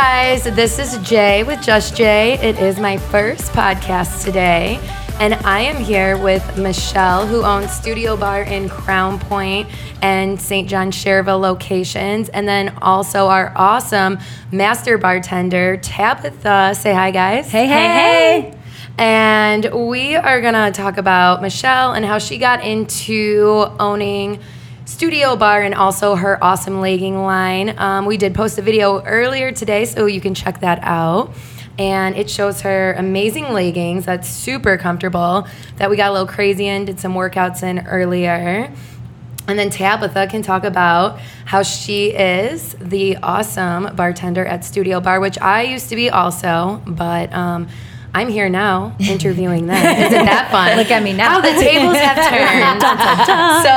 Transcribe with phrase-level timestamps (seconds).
[0.00, 2.38] Hey guys, this is Jay with Just Jay.
[2.38, 4.80] It is my first podcast today,
[5.20, 9.68] and I am here with Michelle, who owns Studio Barre in Crown Point
[10.00, 10.66] and St.
[10.66, 14.18] John Schererville locations, and then also our awesome
[14.50, 16.74] master bartender, Tabitha.
[16.74, 17.50] Say hi, guys.
[17.50, 18.58] Hey, hey, hey.
[18.96, 24.40] And we are gonna talk about Michelle and how she got into owning
[24.90, 27.78] Studio Barre and also her awesome legging line.
[27.78, 31.32] Um, we did post a video earlier today, so you can check that out.
[31.78, 36.66] And it shows her amazing leggings that's super comfortable that we got a little crazy
[36.66, 38.68] in, did some workouts in earlier.
[39.46, 45.20] And then Tabitha can talk about how she is the awesome bartender at Studio Barre,
[45.20, 47.68] which I used to be also, but um,
[48.14, 49.76] I'm here now interviewing them.
[50.06, 50.76] Isn't that fun?
[50.76, 51.28] Look at me now.
[51.30, 53.62] How the tables have turned.
[53.62, 53.70] so,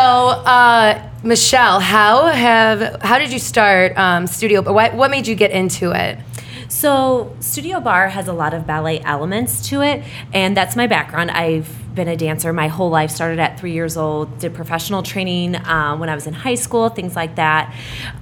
[0.50, 4.61] uh, Michelle, how have how did you start um, Studio?
[4.61, 6.17] What what made you get into it?
[6.67, 11.30] So, Studio Barre has a lot of ballet elements to it, and that's my background.
[11.30, 13.11] I've been a dancer my whole life.
[13.11, 14.39] Started at three years old.
[14.39, 17.73] Did professional training um, when I was in high school, things like that.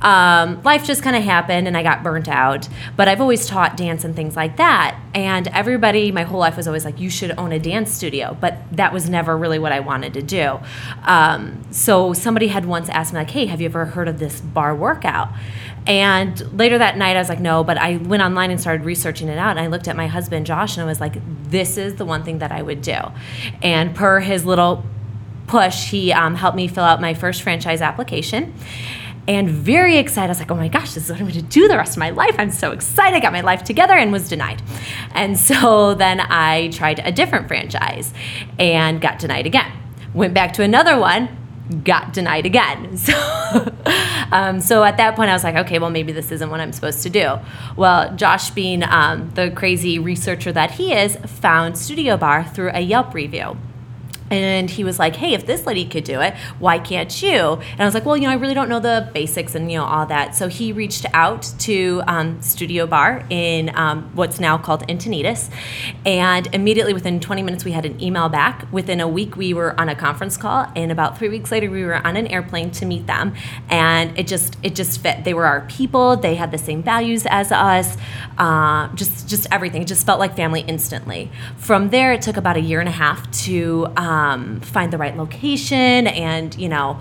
[0.02, 2.68] Um, life just kind of happened, and I got burnt out.
[2.96, 5.00] But I've always taught dance and things like that.
[5.14, 8.58] And everybody, my whole life was always like, "You should own a dance studio," but
[8.72, 10.60] that was never really what I wanted to do.
[11.04, 14.42] Um, so somebody had once asked me, like, "Hey, have you ever heard of this
[14.42, 15.30] bar workout?"
[15.88, 19.30] And later that night, I was like, no, but I went online and started researching
[19.30, 19.52] it out.
[19.52, 21.16] And I looked at my husband, Josh, and I was like,
[21.50, 22.98] this is the one thing that I would do.
[23.62, 24.84] And per his little
[25.48, 28.54] push, he um, helped me fill out my first franchise application.
[29.28, 30.26] And very excited.
[30.26, 32.00] I was like, oh my gosh, this is what I'm to do the rest of
[32.00, 32.36] my life.
[32.40, 33.16] I'm so excited.
[33.16, 34.62] I got my life together and was denied.
[35.14, 38.14] And so then I tried a different franchise
[38.58, 39.72] and got denied again.
[40.14, 41.30] Went back to another one,
[41.84, 42.98] got denied again.
[43.12, 43.76] So,
[44.32, 46.72] um, so at that point, I was like, okay, well, maybe this isn't what I'm
[46.72, 47.38] supposed to do.
[47.76, 52.80] Well, Josh, being um, the crazy researcher that he is, found Studio Barre through a
[52.80, 53.58] Yelp review.
[54.32, 57.80] And he was like, "Hey, if this lady could do it, why can't you?" And
[57.82, 59.84] I was like, "Well, you know, I really don't know the basics and you know
[59.84, 64.88] all that." So he reached out to um, Studio Barre in um, what's now called
[64.88, 65.50] Encinitas,
[66.06, 68.66] and immediately within 20 minutes we had an email back.
[68.72, 71.84] Within a week we were on a conference call, and about three weeks later we
[71.84, 73.34] were on an airplane to meet them,
[73.70, 75.26] and it just it just fit.
[75.26, 76.16] They were our people.
[76.16, 77.98] They had the same values as us.
[78.38, 79.82] Uh, just just everything.
[79.82, 81.30] It just felt like family instantly.
[81.58, 83.88] From there, it took about a year and a half to.
[83.98, 87.00] Um, um, find the right location and you know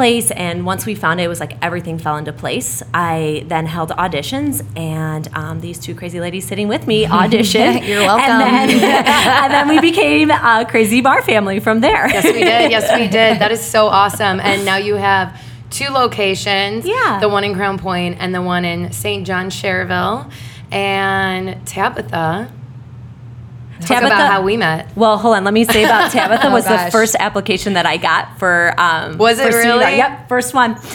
[0.00, 0.30] place.
[0.30, 2.80] And once we found it, it was like everything fell into place.
[2.94, 7.76] I then held auditions and um, these two crazy ladies sitting with me auditioned.
[7.90, 8.40] You're welcome.
[8.40, 9.04] And then,
[9.42, 12.08] and then we became a crazy bar family from there.
[12.08, 12.70] Yes we did.
[12.70, 13.40] Yes we did.
[13.42, 14.38] That is so awesome.
[14.38, 15.36] And now you have
[15.70, 17.18] two locations Yeah.
[17.20, 20.28] the one in crown point and the one in st john schererville
[20.72, 22.50] and tabitha
[23.80, 24.94] Talk about how we met.
[24.96, 25.44] Well, hold on.
[25.44, 28.74] Let me say about Tabitha Oh, was the first application that I got for.
[28.78, 29.86] Um, Was it for Studio Barre.
[29.86, 29.96] really?
[29.98, 30.76] Yep, first one.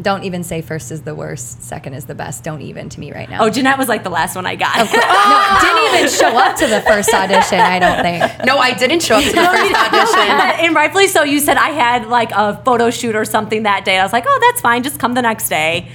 [0.00, 2.42] Don't even say first is the worst, second is the best.
[2.42, 3.44] Don't even to me right now.
[3.44, 4.76] Oh, Jeanette was like the last one I got.
[4.78, 4.84] no,
[5.60, 8.46] didn't even show up to the first audition, I don't think.
[8.46, 10.64] No, I didn't show up to the first audition.
[10.64, 11.22] and rightfully so.
[11.22, 13.98] You said I had like a photo shoot or something that day.
[13.98, 14.82] I was like, oh, that's fine.
[14.82, 15.90] Just come the next day.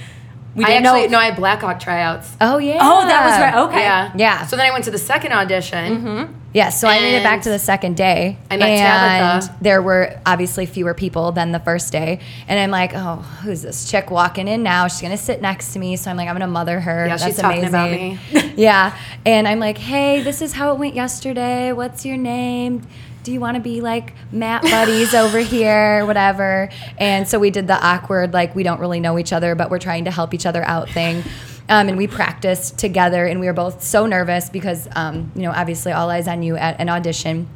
[0.56, 1.12] We I didn't actually know.
[1.12, 2.34] no, I had Blackhawk tryouts.
[2.40, 2.78] Oh yeah.
[2.80, 3.64] oh, that was right.
[3.68, 3.80] Okay.
[3.80, 4.12] Yeah.
[4.16, 4.46] Yeah.
[4.46, 5.98] So then I went to the second audition.
[5.98, 6.32] Mm-hmm.
[6.56, 8.38] Yeah, so I made it back to the second day.
[8.50, 9.62] I met and Tabitha.
[9.62, 12.20] there were obviously fewer people than the first day.
[12.48, 14.88] And I'm like, oh, who's this chick walking in now?
[14.88, 15.96] She's gonna sit next to me.
[15.96, 17.06] So I'm like, I'm gonna mother her.
[17.06, 18.54] Yeah, That's she's talking about amazing.
[18.56, 18.96] yeah.
[19.26, 21.72] And I'm like, hey, this is how it went yesterday.
[21.72, 22.86] What's your name?
[23.26, 26.68] Do you want to be like Matt buddies over here, whatever?
[26.96, 29.80] And so we did the awkward, like we don't really know each other, but we're
[29.80, 31.24] trying to help each other out thing.
[31.68, 35.50] Um, and we practiced together, and we were both so nervous because, um, you know,
[35.50, 37.48] obviously all eyes on you at an audition.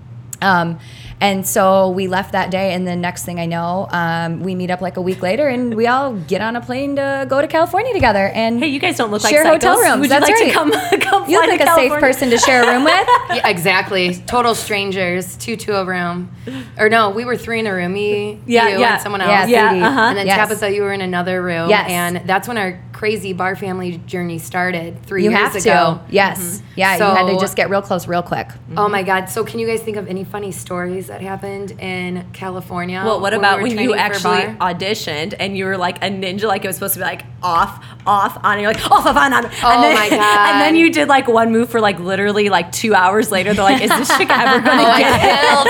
[0.42, 0.78] Um,
[1.22, 4.70] and so we left that day, and the next thing I know, um, we meet
[4.70, 7.46] up like a week later, and we all get on a plane to go to
[7.46, 8.28] California together.
[8.34, 9.82] And Hey, you guys don't look like share hotel psychos.
[9.90, 10.00] rooms.
[10.00, 10.70] Would That's you like right.
[10.70, 11.00] to come?
[11.00, 13.08] come You fly look like to a safe person to share a room with.
[13.36, 14.14] Yeah, exactly.
[14.26, 16.30] Total strangers, two two a room,
[16.78, 17.92] or no, we were three in a room.
[17.92, 18.94] Me, Yeah, you, yeah.
[18.94, 19.50] and someone Yeah, else.
[19.50, 19.82] Yeah, 3D.
[19.82, 20.00] uh-huh.
[20.00, 20.36] And then Yes.
[20.38, 21.68] Tabitha, you were in another room.
[21.68, 21.90] Yes.
[21.90, 26.02] And that's when our crazy bar family journey started three You years have ago.
[26.06, 26.12] to.
[26.12, 26.38] Yes.
[26.38, 26.66] Mm-hmm.
[26.76, 28.48] Yeah, you had to just get real close real quick.
[28.76, 29.30] Oh my God.
[29.30, 33.00] So, can you guys think of any funny stories that happened in California?
[33.02, 36.44] Well, what we about were when you actually auditioned and you were like a ninja,
[36.44, 39.16] like it was supposed to be like off, off, on, and you're like off, off,
[39.16, 39.46] on, on.
[39.46, 40.20] Oh and then, my God.
[40.50, 43.54] And then you did like one move for like literally like two hours later.
[43.54, 45.24] They're like, is this chick ever gonna Oh, get it?
[45.24, 45.68] I killed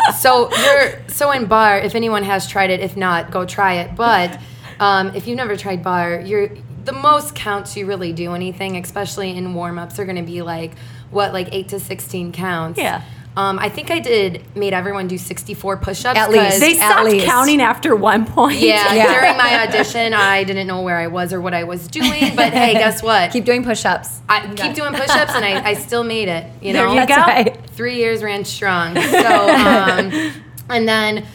[0.00, 0.14] everyone.
[0.18, 1.78] so you're so in bar.
[1.78, 3.94] If anyone has tried it, if not, go try it.
[3.94, 4.40] But
[4.82, 6.50] Um, if you've never tried bar, you're
[6.84, 10.42] the most counts you really do anything, especially in warm ups, are going to be
[10.42, 10.72] like
[11.10, 12.78] what, like eight to sixteen counts.
[12.78, 13.02] Yeah.
[13.34, 16.18] Um, I think I did made everyone do sixty four push ups.
[16.18, 16.60] At least.
[16.60, 17.24] They stopped least.
[17.24, 18.58] counting after one point.
[18.58, 19.06] Yeah, Yeah.
[19.20, 22.36] during my audition, I didn't know where I was or what I was doing.
[22.36, 23.30] But hey, guess what?
[23.30, 24.20] Keep doing push-ups.
[24.28, 26.44] I keep doing push ups and I, I still made it.
[26.60, 27.14] You know, There know, you go.
[27.14, 27.56] right.
[27.70, 28.96] three years ran strong.
[29.00, 30.32] So, um,
[30.68, 31.26] and then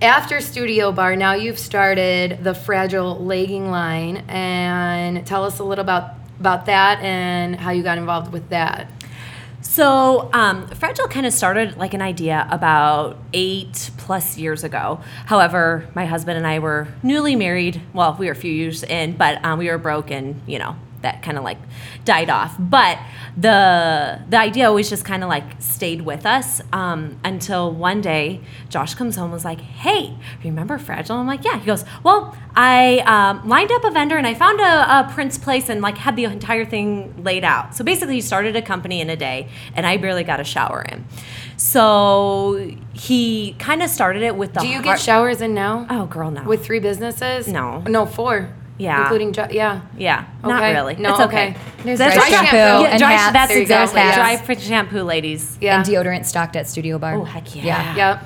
[0.00, 5.82] after Studio Barre, now you've started the Fragile legging line, and tell us a little
[5.82, 8.88] about about that and how you got involved with that.
[9.60, 15.00] So, um, Fragile kind of started like an idea about eight plus years ago.
[15.26, 17.80] However, my husband and I were newly married.
[17.92, 20.76] Well, we were a few years in, but um, we were broke and, you know,
[21.02, 21.58] that kind of like
[22.04, 22.56] died off.
[22.58, 22.98] But
[23.36, 28.40] the the idea always just kind of like stayed with us um, until one day
[28.68, 32.36] Josh comes home and was like, "Hey, remember Fragile?" I'm like, "Yeah." He goes, "Well,
[32.56, 35.98] I um, lined up a vendor and I found a, a Prince place and like
[35.98, 37.74] had the entire thing laid out.
[37.74, 40.82] So basically, he started a company in a day, and I barely got a shower
[40.82, 41.04] in.
[41.56, 44.60] So he kind of started it with the.
[44.60, 45.86] Do you get showers in now?
[45.90, 46.44] Oh, girl, no.
[46.44, 47.48] With three businesses?
[47.48, 47.80] No.
[47.80, 48.54] No, four.
[48.78, 49.02] Yeah.
[49.02, 49.80] Including, jo- yeah.
[49.96, 50.72] yeah, not Okay.
[50.72, 50.96] really.
[50.96, 51.48] No, it's okay.
[51.50, 51.56] okay.
[51.84, 52.82] There's That's dry dry shampoo shampoo.
[52.84, 53.32] Yeah, dry, hats.
[53.32, 53.74] that's There you go.
[53.82, 54.14] exactly Yes.
[54.14, 55.58] dry for shampoo, ladies.
[55.60, 55.76] Yeah.
[55.78, 57.16] And deodorant stocked at Studio Barre.
[57.18, 57.96] Oh heck yeah.
[57.96, 58.24] Yep.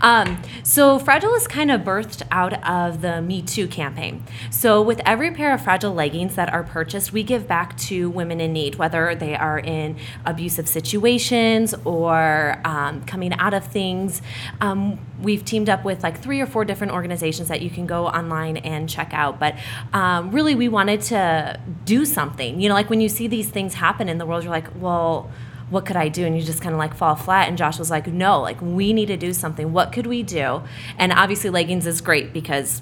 [0.00, 4.22] Um, so Fragile is kind of birthed out of the Me Too campaign.
[4.50, 8.40] So with every pair of Fragile leggings that are purchased, we give back to women
[8.40, 14.22] in need, whether they are in abusive situations or um, coming out of things.
[14.60, 18.06] Um, we've teamed up with like three or four different organizations that you can go
[18.06, 19.38] online and check out.
[19.38, 19.56] But
[19.92, 22.60] um, really, we wanted to do something.
[22.60, 25.30] You know, like when you see these things happen in the world, you're like, well
[25.70, 26.24] what could I do?
[26.24, 27.48] And you just kind of like fall flat.
[27.48, 29.72] And Josh was like, no, like we need to do something.
[29.72, 30.62] What could we do?
[30.96, 32.80] And obviously, leggings is great because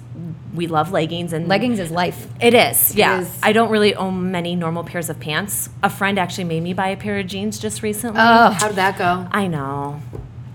[0.55, 2.27] we love leggings and Leggings is life.
[2.41, 3.21] It is, yeah.
[3.21, 3.39] is.
[3.43, 5.69] I don't really own many normal pairs of pants.
[5.83, 8.21] A friend actually made me buy a pair of jeans just recently.
[8.21, 9.29] Oh, How did that go?
[9.31, 10.01] I know.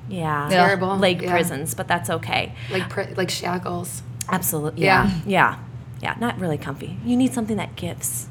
[0.09, 0.49] Yeah.
[0.49, 0.65] Yeah.
[0.65, 0.97] Terrible.
[0.97, 1.31] Leg Yeah.
[1.31, 2.53] prisons, but that's okay.
[2.71, 4.01] Like pr- like shackles.
[4.29, 4.83] Absolutely.
[4.85, 5.07] Yeah.
[5.07, 5.21] Yeah.
[5.25, 5.57] Yeah.
[6.01, 6.15] Yeah.
[6.19, 6.97] Not really comfy.
[7.05, 8.27] You need something that gives.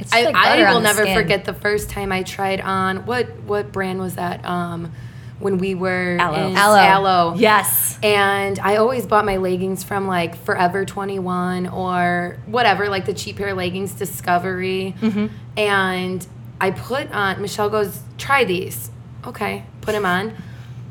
[0.00, 1.16] It's I, like I will never skin.
[1.16, 4.44] forget the first time I tried on what what brand was that?
[4.44, 4.92] Um,
[5.40, 6.54] when we were Alo.
[6.54, 6.78] Alo.
[6.78, 7.34] Alo.
[7.36, 7.98] Yes.
[8.02, 13.38] And I always bought my leggings from like Forever 21 or whatever, like the cheap
[13.38, 14.94] pair of leggings, Discovery.
[15.00, 15.26] Mm-hmm.
[15.56, 16.26] And
[16.60, 18.90] I put on, Michelle goes, try these.
[19.26, 20.34] Okay, put them on.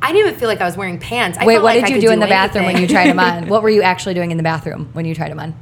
[0.02, 1.38] I didn't even feel like I was wearing pants.
[1.38, 3.20] I Wait, what like did I you do in the bathroom when you tried them
[3.20, 3.48] on?
[3.50, 5.56] What were you actually doing in the bathroom when you tried them on?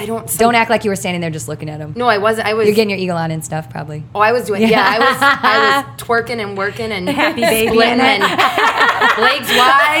[0.00, 0.38] I don't.
[0.38, 1.92] Don't act like you were standing there just looking at them.
[1.94, 2.48] No, I wasn't.
[2.48, 2.66] I was.
[2.66, 4.02] You're getting your eagle on and stuff, probably.
[4.14, 4.62] Oh, I was doing.
[4.62, 5.18] Yeah, I was.
[5.20, 8.22] I was twerking and working and Happy baby splitting in and
[9.20, 10.00] legs wide,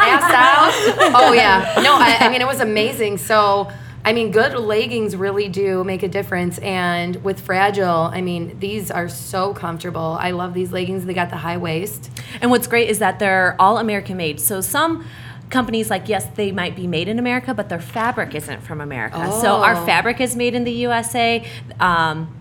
[0.00, 1.14] ass out.
[1.16, 1.80] Oh yeah.
[1.82, 3.16] No, I, I mean it was amazing.
[3.18, 3.72] So.
[4.04, 6.56] I mean, good leggings really do make a difference.
[6.58, 10.16] And with Fragile, I mean, these are so comfortable.
[10.18, 11.04] I love these leggings.
[11.04, 12.08] They got the high waist.
[12.40, 14.40] And what's great is that they're all American made.
[14.40, 15.04] So some
[15.50, 19.16] companies like yes they might be made in america but their fabric isn't from america
[19.40, 19.86] so our Oh.
[19.86, 21.44] fabric is made in the usa
[21.80, 22.34] um,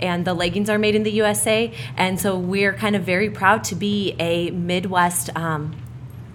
[0.00, 3.62] and the leggings are made in the usa and so we're kind of very proud
[3.64, 5.74] to be a midwest um,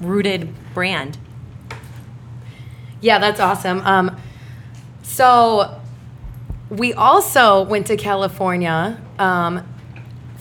[0.01, 1.17] rooted brand
[3.01, 3.81] Yeah, that's awesome.
[3.81, 4.17] Um,
[5.03, 5.79] so
[6.69, 9.61] we also went to California um,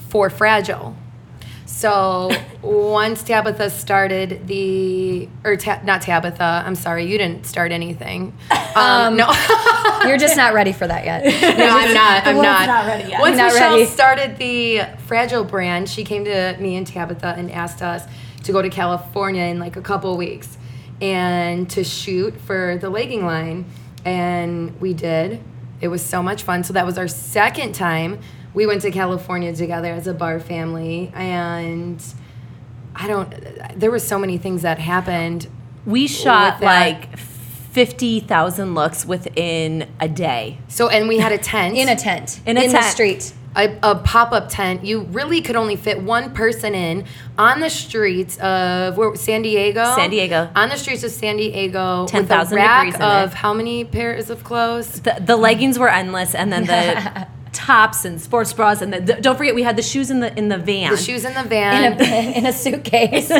[0.08, 0.96] for Fragile.
[1.84, 2.30] So
[2.62, 8.32] once Tabitha started the, or ta- not Tabitha, I'm sorry, you didn't start anything.
[8.74, 9.26] Um, no,
[10.04, 11.22] You're just not ready for that yet.
[11.58, 12.26] no, I'm not.
[12.26, 12.66] I'm not.
[12.66, 13.20] not ready yet.
[13.20, 13.84] Once Not Michelle ready.
[13.84, 18.02] started the Fragile brand, she came to me and Tabitha and asked us
[18.42, 20.58] to go to California in like a couple weeks
[21.00, 23.64] and to shoot for the legging line.
[24.04, 25.40] And we did.
[25.80, 26.64] It was so much fun.
[26.64, 28.18] So that was our second time
[28.54, 31.10] we went to California together as a bar family.
[31.14, 32.02] And
[32.96, 33.32] I don't,
[33.78, 35.48] there were so many things that happened.
[35.84, 41.38] we shot With that- like 50000 looks within a day So, and we had a
[41.38, 41.76] tent.
[41.76, 42.40] In a tent.
[42.46, 42.84] In a the tent.
[42.84, 43.32] street.
[43.56, 47.04] a, a pop-up tent you really could only fit one person in
[47.36, 50.48] on the streets of where, san diego San Diego.
[50.56, 53.34] on the streets of san diego with a 10,000 rack degrees in of it.
[53.36, 58.20] how many pairs of clothes the, the leggings were endless and then the tops and
[58.20, 60.58] sports bras and the, the- don't forget we had the shoes in the in the
[60.58, 63.30] van the shoes in the van In a, in a suitcase.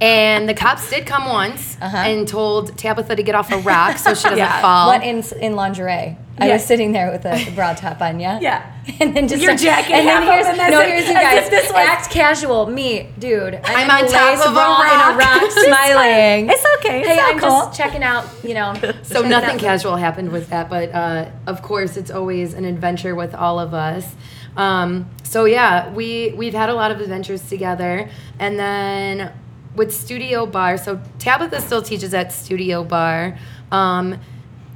[0.00, 1.96] and the cops did come once Uh-huh.
[1.96, 4.60] and told tabitha to get off a rack so she doesn't Yeah.
[4.60, 6.16] fall what in in lingerie?
[6.38, 8.38] I was sitting there with a bra top on, yeah.
[8.40, 11.44] yeah and then just You're jacking and then here's of them no here's you guys
[11.44, 14.82] if this was- act casual me dude I'm in on a top of a bra
[14.82, 15.40] and rock.
[15.40, 17.00] a rock smiling It's okay.
[17.00, 17.48] It's hey all I'm cool.
[17.66, 21.96] just checking out you know So nothing casual happened with that, but uh, of course
[21.96, 24.06] it's always an adventure with all of us.
[24.56, 29.32] Um, so yeah, we we've had a lot of adventures together, and then
[29.76, 30.76] with Studio Barre.
[30.76, 33.38] So Tabitha still teaches at Studio Barre.
[33.70, 34.18] Um,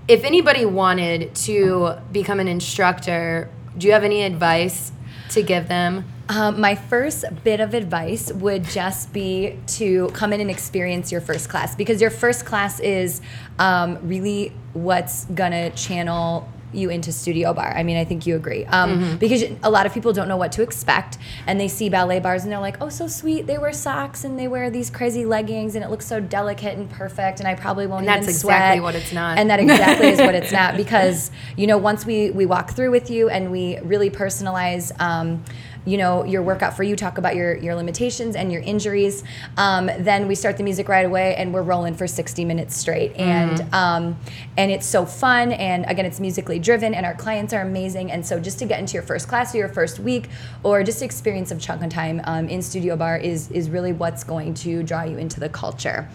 [0.07, 4.93] if anybody wanted to become an instructor, do you have any advice
[5.31, 6.05] to give them?
[6.29, 11.21] Um, my first bit of advice would just be to come in and experience your
[11.21, 13.21] first class because your first class is
[13.59, 17.75] um, really what's gonna channel you into studio barre.
[17.77, 20.53] I mean, I think you agree um, because a lot of people don't know what
[20.53, 23.47] to expect and they see ballet bars and they're like, "Oh, so sweet!
[23.47, 26.89] They wear socks and they wear these crazy leggings and it looks so delicate and
[26.91, 29.39] perfect and I probably won't And that's even exactly sweat." what it's not.
[29.39, 32.91] And that exactly is what it's not because you know once we we walk through
[32.91, 35.45] with you and we really personalize um,
[35.85, 39.25] you know your workout for you talk about your your limitations and your injuries
[39.57, 43.15] um, then we start the music right away and we're rolling for 60 minutes straight.
[43.17, 44.17] And um,
[44.57, 48.11] and it's so fun and again it's musically driven and our clients are amazing.
[48.11, 50.29] And so just to get into your first class or your first week
[50.63, 54.25] or just experience of chunk on time um, in studio barre is is really what's
[54.25, 56.09] going to draw you into the culture.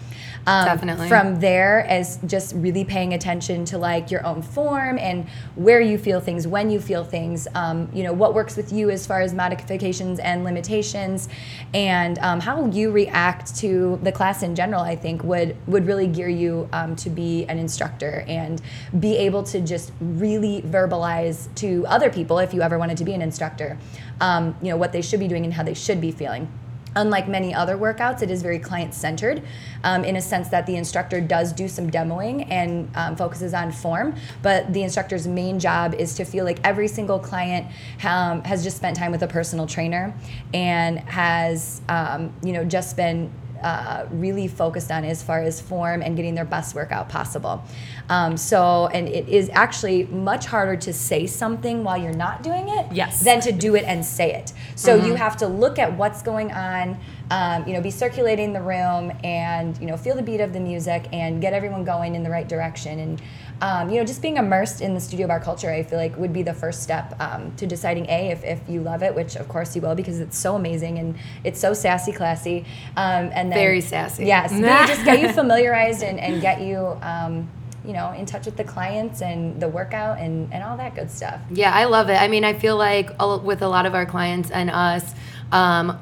[0.46, 1.08] Um, Definitely.
[1.08, 5.98] from there as just really paying attention to like your own form and where you
[5.98, 9.20] feel things when you feel things um, you know what works with you as far
[9.20, 11.28] as modifications and limitations
[11.74, 16.06] and um, how you react to the class in general i think would would really
[16.06, 18.62] gear you um, to be an instructor and
[18.98, 23.12] be able to just really verbalize to other people if you ever wanted to be
[23.12, 23.78] an instructor
[24.20, 26.48] um, you know what they should be doing and how they should be feeling
[26.96, 29.42] Unlike many other workouts, it is very client centered
[29.84, 33.70] um, in a sense that the instructor does do some demoing and um, focuses on
[33.70, 37.66] form, but the instructor's main job is to feel like every single client
[38.04, 40.14] um, has just spent time with a personal trainer
[40.52, 43.30] and has, um, you know, just been
[43.62, 47.62] uh, really focused on as far as form and getting their best workout possible.
[48.08, 52.68] Um, so, and it is actually much harder to say something while you're not doing
[52.68, 53.20] it Yes.
[53.22, 54.52] than to do it and say it.
[54.74, 56.98] So you have to look at what's going on,
[57.30, 60.60] um, you know, be circulating the room and, you know, feel the beat of the
[60.60, 62.98] music and get everyone going in the right direction.
[62.98, 63.22] And,
[63.60, 66.32] um, you know, just being immersed in the studio barre culture, I feel like would
[66.32, 69.48] be the first step um, to deciding A, if, if you love it, which of
[69.48, 72.64] course you will because it's so amazing and it's so sassy, classy.
[72.96, 74.24] Um, and then, Very sassy.
[74.24, 74.50] Yes.
[74.52, 77.50] but just get you familiarized and, and get you, um,
[77.84, 81.10] you know, in touch with the clients and the workout and, and all that good
[81.10, 81.40] stuff.
[81.50, 82.20] Yeah, I love it.
[82.20, 83.10] I mean, I feel like
[83.42, 85.14] with a lot of our clients and us,
[85.52, 85.98] um,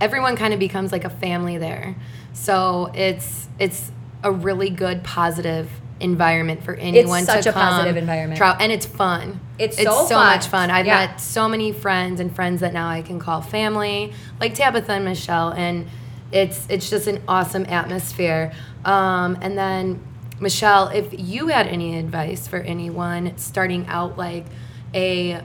[0.00, 1.96] everyone kind of becomes like a family there.
[2.32, 3.90] So it's it's
[4.22, 5.68] a really good positive
[6.00, 8.38] environment for anyone It's such to a positive environment.
[8.38, 9.40] try- and it's fun.
[9.58, 10.26] It's so fun.
[10.34, 10.70] much fun.
[10.70, 11.06] I've Yeah.
[11.06, 15.04] met so many friends and friends that now I can call family, like Tabitha and
[15.04, 15.86] Michelle, and
[16.32, 18.52] it's it's just an awesome atmosphere.
[18.84, 20.00] Um, and then
[20.40, 24.46] Michelle, if you had any advice for anyone starting out like
[24.94, 25.42] a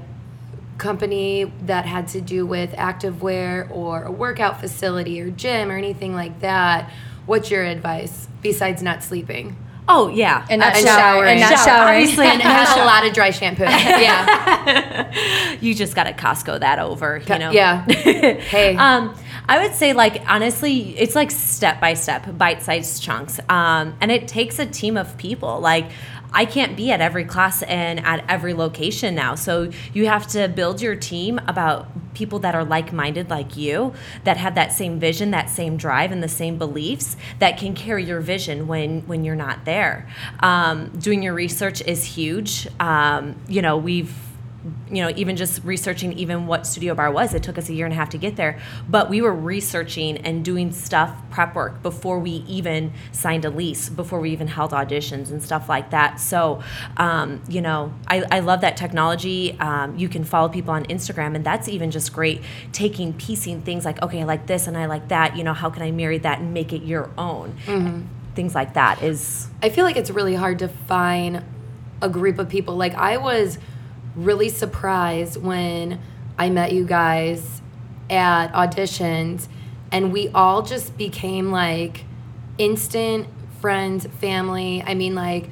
[0.78, 6.14] company that had to do with activewear or a workout facility or gym or anything
[6.16, 6.90] like that,
[7.26, 9.56] what's your advice besides not sleeping
[9.88, 11.32] Oh yeah, And not And showering.
[11.32, 12.02] And not Shower, showering.
[12.02, 12.26] obviously.
[12.34, 13.64] and have a lot of dry shampoo?
[13.66, 17.52] Yeah, you just got to Costco that over, you know.
[17.52, 17.86] yeah.
[18.40, 18.76] Hey.
[18.76, 19.16] Um,
[19.48, 24.28] I would say like honestly, it's like step by step, bite-sized chunks, um, and it
[24.28, 25.60] takes a team of people.
[25.60, 25.86] Like
[26.32, 30.48] I can't be at every class and at every location now, so you have to
[30.48, 35.32] build your team about people that are like-minded like you, that have that same vision,
[35.32, 39.36] that same drive, and the same beliefs that can carry your vision when when you're
[39.36, 40.08] not there.
[40.40, 42.68] Um, doing your research is huge.
[42.80, 44.14] Um, you know, we've
[44.90, 47.86] you know, even just researching even what Studio Barre was, it took us a year
[47.86, 48.60] and a half to get there.
[48.90, 53.90] But we were researching and doing stuff, prep work, before we even signed a lease,
[53.90, 56.20] before we even held auditions and stuff like that.
[56.20, 56.64] So,
[56.98, 59.58] um, you know, I, I love that technology.
[59.60, 62.42] Um, you can follow people on Instagram, and that's even just great.
[62.72, 65.38] Taking, piecing things like, okay, I like this and I like that.
[65.38, 67.56] You know, how can I marry that and make it your own?
[68.36, 69.48] Things like that is.
[69.62, 71.44] I feel like it's really hard to find
[72.02, 72.76] a group of people.
[72.76, 73.58] Like I was
[74.16, 76.00] really surprised when
[76.38, 77.62] I met you guys
[78.10, 79.48] at auditions
[79.92, 82.04] and we all just became like
[82.58, 83.28] instant
[83.62, 84.84] friends, family.
[84.86, 85.50] I mean like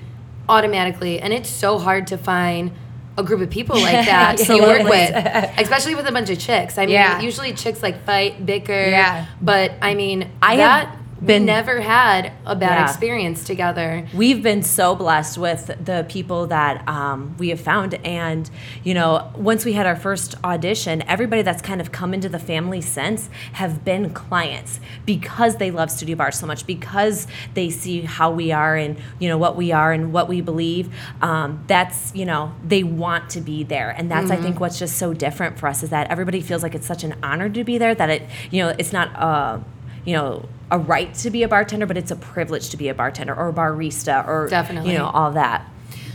[0.49, 2.71] automatically and it's so hard to find
[3.17, 5.11] a group of people like that to work with,
[5.59, 6.77] especially with a bunch of chicks.
[6.77, 7.21] I mean, Yeah.
[7.21, 8.73] usually chicks like fight, bicker.
[8.89, 9.27] Yeah.
[9.41, 12.83] But I mean, I that have Been- never had a bad Yeah.
[12.85, 14.05] experience together.
[14.13, 17.93] we've been so blessed with the people that um, we have found.
[18.05, 18.49] And
[18.83, 22.39] you know once we had our first audition everybody that's kind of come into the
[22.39, 28.01] family since have been clients because they love studio barre so much because they see
[28.01, 30.89] how we are and you know what we are and what we believe.
[31.21, 33.89] Um, that's you know they want to be there.
[33.97, 36.75] And that's i think what's just so different for us is that everybody feels like
[36.75, 39.59] it's such an honor to be there that it you know it's not uh,
[40.05, 42.93] you know a right to be a bartender but it's a privilege to be a
[42.93, 44.91] bartender or a barista or Definitely.
[44.91, 45.59] you know all that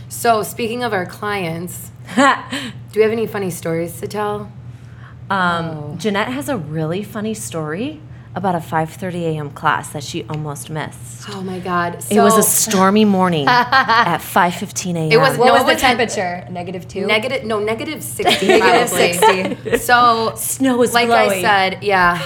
[0.09, 4.51] So, speaking of our clients, do we have any funny stories to tell?
[5.29, 8.01] um, jeanette has a really funny story
[8.35, 12.03] about a 5.30 a.m class that she almost missed Oh my God!
[12.11, 15.79] it was a stormy morning at 5.15 a.m It was- What No, was it the
[15.79, 16.45] temperature?
[16.49, 17.05] Negative two.
[17.05, 18.59] Negative, no, negative 60.
[18.87, 19.77] 60.
[19.77, 21.31] So, Snow was like blowing.
[21.31, 22.21] I said, yeah.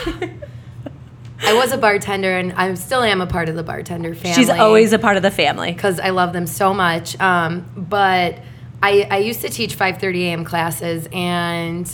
[1.46, 4.34] I was a bartender and I still am a part of the bartender family.
[4.34, 7.20] she's always a part of the family because I love them so much.
[7.20, 8.40] Um, but
[8.82, 10.44] I, I used to teach 5:30 a.m.
[10.46, 11.90] classes, and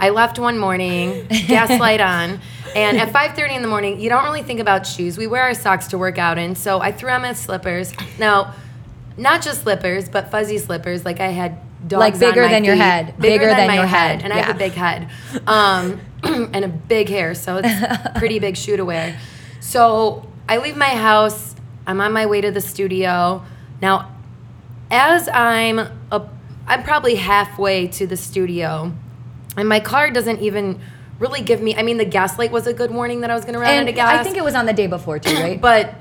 [0.00, 2.40] I left one morning, gaslight on,
[2.74, 5.16] and at 5:30 in the morning, you don't really think about shoes.
[5.16, 7.92] We wear our socks to work out in, so I threw on my slippers.
[8.18, 8.54] Now,
[9.16, 11.58] not just slippers, but fuzzy slippers, like I had.
[11.86, 13.06] Dogs Like bigger than your head.
[13.18, 15.08] bigger, Bigger than, than my your head, head, and I have a big head,
[15.48, 16.00] um,
[16.52, 19.18] and a big hair, so it's a pretty big shoe to wear.
[19.60, 21.54] So I leave my house.
[21.86, 23.42] I'm on my way to the studio.
[23.80, 24.14] Now,
[24.90, 26.28] as I'm a,
[26.66, 28.92] I'm probably halfway to the studio,
[29.56, 30.80] and my car doesn't even
[31.18, 31.74] really give me.
[31.74, 33.70] I mean, the gas light was a good warning that I was going to run
[33.70, 34.20] out And of gas.
[34.20, 35.60] I think it was on the day before too, right?
[35.70, 35.94] but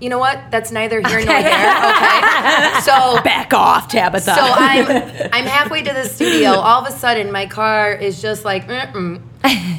[0.00, 0.50] you know what?
[0.50, 1.36] That's neither here nor there.
[1.36, 4.86] Okay, so back off tabitha so I'm
[5.32, 6.50] I'm halfway to the studio.
[6.50, 8.66] All of a sudden, my car is just like.
[8.66, 9.22] Mm-mm.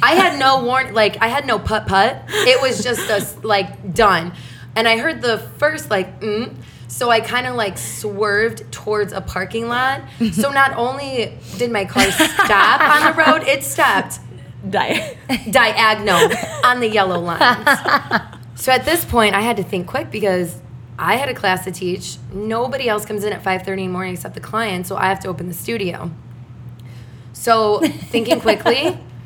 [0.02, 2.22] I had no warn, like I had no putt putt.
[2.28, 4.32] It was just a like done,
[4.76, 6.54] and I heard the first like mm.
[6.88, 10.00] So I kind of like swerved towards a parking lot.
[10.32, 14.20] So not only did my car stop on the road, it stopped
[14.68, 15.16] Die.
[15.50, 16.30] diagonal
[16.64, 17.68] on the yellow lines.
[18.58, 20.60] So at this point, I had to think quick because
[20.98, 22.16] I had a class to teach.
[22.32, 25.20] Nobody else comes in at 5:30 in the morning except the client, so I have
[25.20, 26.10] to open the studio.
[27.32, 27.78] So
[28.10, 28.98] thinking quickly,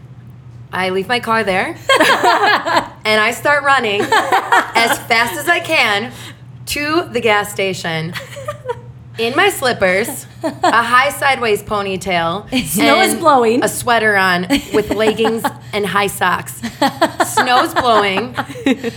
[0.72, 6.12] I leave my car there and I start running as fast as I can
[6.66, 8.14] to the gas station.
[9.18, 13.62] In my slippers, a high sideways ponytail, Snow is blowing.
[13.62, 16.60] a sweater on with leggings and high socks.
[17.44, 18.34] Snow's blowing,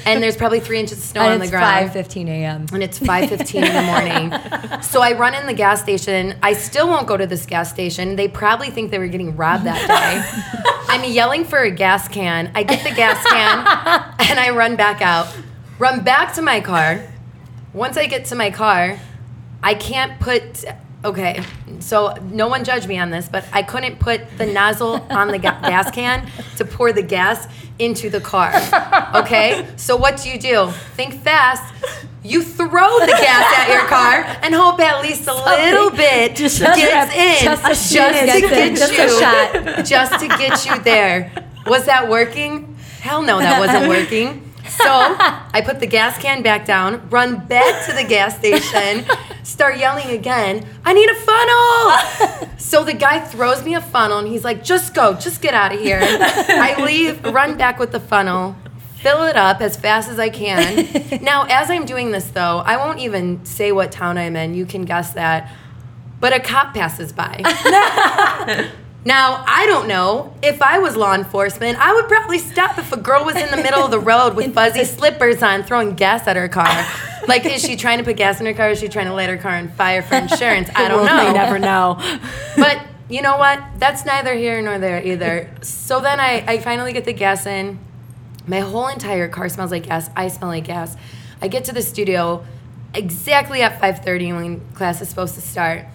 [0.05, 1.85] and there's probably three inches of snow and on the ground.
[1.87, 2.27] it's ground.
[2.27, 2.65] 5:15 a.m.
[2.73, 4.81] And it's 5:15 in the morning.
[4.85, 6.35] So I run in the gas station.
[6.41, 8.15] I still won't go to this gas station.
[8.15, 10.71] They probably think they were getting robbed that day.
[10.87, 12.51] I'm yelling for a gas can.
[12.55, 13.59] I get the gas can
[14.29, 15.27] and I run back out.
[15.79, 17.01] Run back to my car.
[17.73, 18.99] Once I get to my car,
[19.61, 20.63] I can't put
[21.03, 21.43] okay.
[21.85, 25.37] So no one judge me on this, but I couldn't put the nozzle on the
[25.37, 28.51] ga- gas can to pour the gas into the car.
[29.13, 29.67] Okay?
[29.75, 30.71] So what do you do?
[30.95, 31.71] Think fast.
[32.23, 36.59] You throw the gas at your car and hope at least a little bit Just
[36.59, 39.85] gets in, just just, to get in, just a you, shot.
[39.85, 41.31] just to get you there.
[41.67, 42.75] Was that working?
[42.99, 44.41] Hell no, that wasn't working.
[44.67, 49.05] So I put the gas can back down, run back to the gas station,
[49.45, 52.51] start yelling again, I need a funnel.
[52.57, 55.71] So the guy throws me a funnel and he's like, just go, just get out
[55.71, 55.99] of here.
[56.01, 58.55] I leave, run back with the funnel,
[58.95, 61.21] fill it up as fast as I can.
[61.21, 64.55] Now, as I'm doing this though, I won't even say what town I'm in.
[64.55, 65.53] You can guess that.
[66.19, 67.43] But a cop passes by.
[69.05, 70.33] Now, I don't know.
[70.41, 73.57] If I was law enforcement, I would probably stop if a girl was in the
[73.57, 76.87] middle of the road with fuzzy slippers on throwing gas at her car.
[77.27, 78.69] Like, is she trying to put gas in her car?
[78.69, 80.69] Or is she trying to light her car on fire for insurance?
[80.75, 81.27] I don't know.
[81.27, 81.33] know.
[81.33, 82.01] never know.
[82.57, 83.61] But you know what?
[83.77, 85.51] That's neither here nor there either.
[85.61, 87.77] So then I, I finally get the gas in.
[88.47, 90.09] My whole entire car smells like gas.
[90.15, 90.97] I smell like gas.
[91.43, 92.43] I get to the studio
[92.95, 95.85] exactly at 5:30 when class is supposed to start.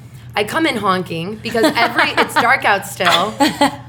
[0.41, 3.35] I come in honking because every it's dark out still.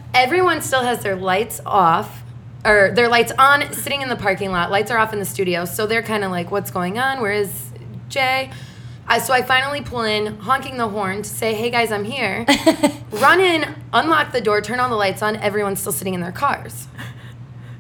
[0.14, 2.24] Everyone still has their lights off
[2.66, 4.70] or their lights on sitting in the parking lot.
[4.70, 5.64] Lights are off in the studio.
[5.64, 7.22] So they're kind of like what's going on?
[7.22, 7.72] Where is
[8.10, 8.52] Jay?
[9.08, 12.46] I, so I finally pull in, honking the horn to say, "Hey guys, I'm here."
[13.12, 15.38] Run in, unlock the door, turn all the lights on.
[15.38, 16.90] Everyone's still sitting in their cars.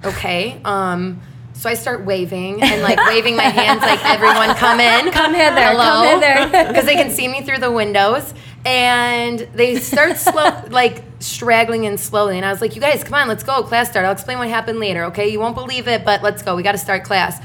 [0.06, 0.62] Okay.
[0.64, 1.20] Um,
[1.62, 5.62] so I start waving and like waving my hands, like everyone come in, Come hither,
[5.62, 8.34] hello, because they can see me through the windows.
[8.66, 12.38] And they start slow, like straggling in slowly.
[12.38, 13.64] And I was like, "You guys, come on, let's go.
[13.64, 14.06] Class start.
[14.06, 15.06] I'll explain what happened later.
[15.06, 15.30] Okay?
[15.30, 16.56] You won't believe it, but let's go.
[16.56, 17.42] We got to start class."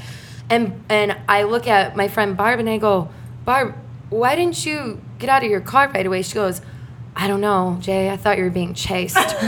[0.49, 3.09] And and I look at my friend Barb and I go,
[3.43, 3.75] Barb,
[4.09, 6.21] why didn't you get out of your car right away?
[6.21, 6.61] She goes,
[7.15, 8.09] I don't know, Jay.
[8.09, 9.17] I thought you were being chased.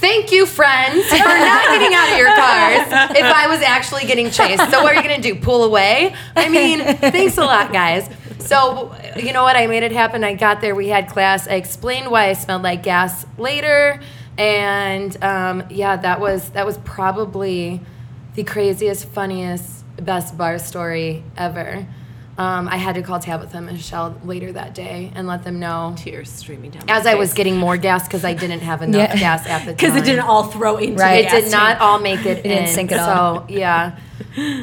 [0.00, 4.30] Thank you, friends, for not getting out of your cars if I was actually getting
[4.30, 4.70] chased.
[4.70, 5.38] So, what are you going to do?
[5.38, 6.14] Pull away?
[6.34, 8.08] I mean, thanks a lot, guys.
[8.40, 9.56] So, you know what?
[9.56, 10.24] I made it happen.
[10.24, 10.74] I got there.
[10.74, 11.46] We had class.
[11.48, 14.00] I explained why I smelled like gas later.
[14.38, 17.80] And um, yeah, that was that was probably
[18.34, 21.86] the craziest, funniest, best bar story ever.
[22.38, 25.94] Um, I had to call Tabitha and Michelle later that day and let them know
[25.98, 26.84] Tears streaming down.
[26.88, 29.16] as my I was getting more gas because I didn't have enough Yeah.
[29.18, 29.74] gas at the time.
[29.74, 31.16] because it didn't all throw into Right.
[31.16, 31.80] the It gas did not tank.
[31.82, 32.74] all make it, It didn't in.
[32.74, 33.44] sink at so, all.
[33.50, 33.98] yeah.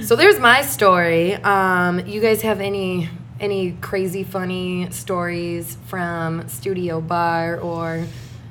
[0.01, 1.35] So there's my story.
[1.35, 8.05] Um, you guys have any any crazy funny stories from Studio Barre or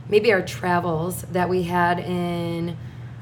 [0.09, 2.77] maybe our travels that we had in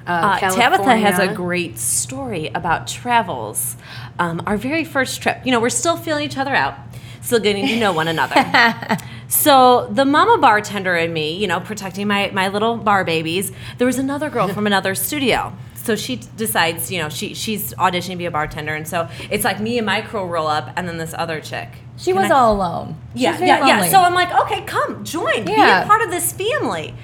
[0.07, 0.50] uh, Uh?
[0.50, 3.77] Tabitha has a great story about travels.
[4.18, 6.74] Um, our very first trip, you know, we're still feeling each other out,
[7.22, 8.35] still getting to know one another.
[9.29, 13.87] so the mama bartender and me, you know, protecting my, my little bar babies, there
[13.87, 15.55] was another girl from another studio.
[15.85, 19.44] So she decides, you know, she she's auditioning to be a bartender, and so it's
[19.44, 21.68] like me and my crew roll up, and then this other chick.
[21.97, 22.97] She was I- all alone.
[23.14, 23.85] Yeah, yeah, yeah.
[23.88, 25.85] So I'm like, okay, come join, be Yeah.
[25.85, 26.94] a part of this family.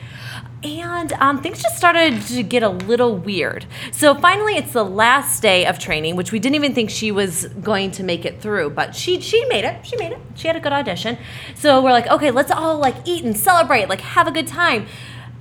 [0.63, 3.65] And um, things just started to get a little weird.
[3.93, 7.47] So finally, it's the last day of training, which we didn't even think she was
[7.47, 9.87] going to make it through, but she she made it.
[9.87, 10.19] She made it.
[10.35, 11.17] She had a good audition.
[11.55, 14.87] So we're like, okay, let's all like eat and celebrate, like have a good time.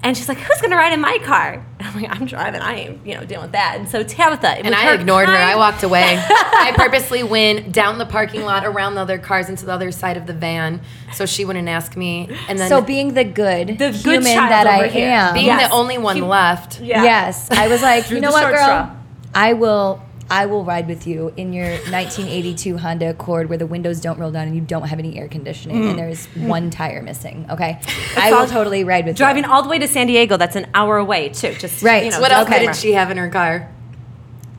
[0.02, 2.62] And she's like, "Who's gonna ride in my car?" And I'm like, "I'm driving.
[2.62, 5.36] I ain't, you know, dealing with that." And so Tabitha, And I ignored her.
[5.36, 6.16] I walked away.
[6.28, 10.16] I purposely went down the parking lot around the other cars into the other side
[10.16, 10.82] of the van
[11.14, 12.30] so she wouldn't ask me.
[12.48, 15.10] And then so being the good The human good child that I here.
[15.10, 15.34] am.
[15.34, 15.68] being Yes.
[15.70, 16.80] the only one You- left.
[16.80, 17.04] Yeah.
[17.04, 18.64] Yes, I was like, you know what, girl?
[18.64, 18.90] straw.
[19.36, 20.02] I will.
[20.32, 24.32] I will ride with you in your 1982 Honda Accord where the windows don't roll
[24.32, 25.98] down and you don't have any air conditioning and mm.
[25.98, 27.46] there's one tire missing.
[27.50, 27.80] Okay,
[28.16, 29.52] I will totally ride with Driving you.
[29.52, 31.54] all the way to San Diego, that's an hour away too.
[31.56, 32.06] Just Right.
[32.06, 32.66] You know, What else Okay.
[32.66, 33.70] did she have in her car?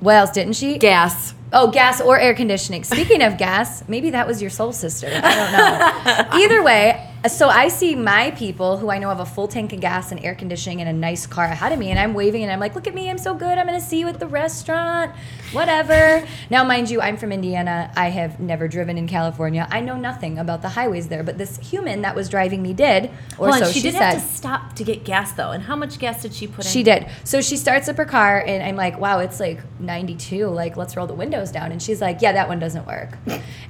[0.00, 0.78] What else didn't she?
[0.78, 1.34] Gas.
[1.52, 2.84] Oh, gas or air conditioning.
[2.84, 5.08] Speaking of gas, maybe that was your soul sister.
[5.12, 6.26] I don't know.
[6.44, 9.80] Either way, so I see my people who I know have a full tank of
[9.80, 12.50] gas and air conditioning and a nice car ahead of me, and I'm waving and
[12.50, 13.58] I'm like, look at me, I'm so good.
[13.58, 15.12] I'm going to see you at the restaurant,
[15.52, 16.26] whatever.
[16.48, 17.92] now, mind you, I'm from Indiana.
[17.94, 19.68] I have never driven in California.
[19.70, 23.10] I know nothing about the highways there, but this human that was driving me did,
[23.36, 24.14] or Hold on, so she, she, did said.
[24.14, 25.50] have to stop to get gas though.
[25.50, 26.70] And how much gas did she put in?
[26.70, 27.06] She did.
[27.24, 30.46] So she starts up her car, and I'm like, wow, it's like 92.
[30.46, 31.70] Like, let's roll the windows down.
[31.70, 33.18] And she's like, yeah, that one doesn't work.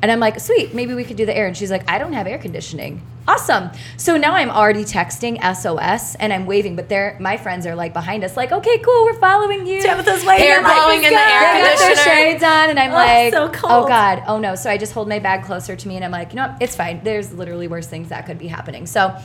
[0.02, 1.48] And I'm like, sweet, maybe we could do the air.
[1.48, 3.02] And she's like, I don't have air conditioning.
[3.30, 3.70] Awesome.
[3.96, 7.92] So now I'm already texting SOS and I'm waving, but they're my friends are like
[7.92, 9.80] behind us, like, okay, cool, we're following you.
[9.82, 10.44] Tabitha's waving.
[10.46, 13.50] Hair blowing in the air They got their shades on, and I'm Oh, like, so
[13.64, 14.56] oh god, oh no.
[14.56, 16.60] So I just hold my bag closer to me, and I'm like, you know, what?
[16.60, 17.04] it's fine.
[17.04, 18.86] There's literally worse things that could be happening.
[18.86, 19.16] So,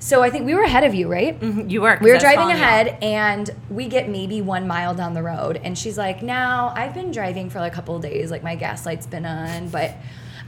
[0.00, 1.38] so I think we were ahead of you, right?
[1.38, 1.68] Mm-hmm.
[1.68, 1.98] You were.
[2.02, 5.96] we were driving ahead and we get maybe one mile down the road and she's
[5.98, 9.06] like now i've been driving for like a couple of days like my gas light's
[9.06, 9.94] been on but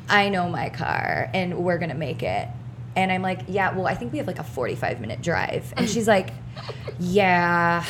[0.08, 2.48] i know my car and we're gonna make it
[2.96, 5.72] and i'm like yeah well i think we have like a 45 minute drive.
[5.76, 6.30] And she's like
[6.98, 7.84] yeah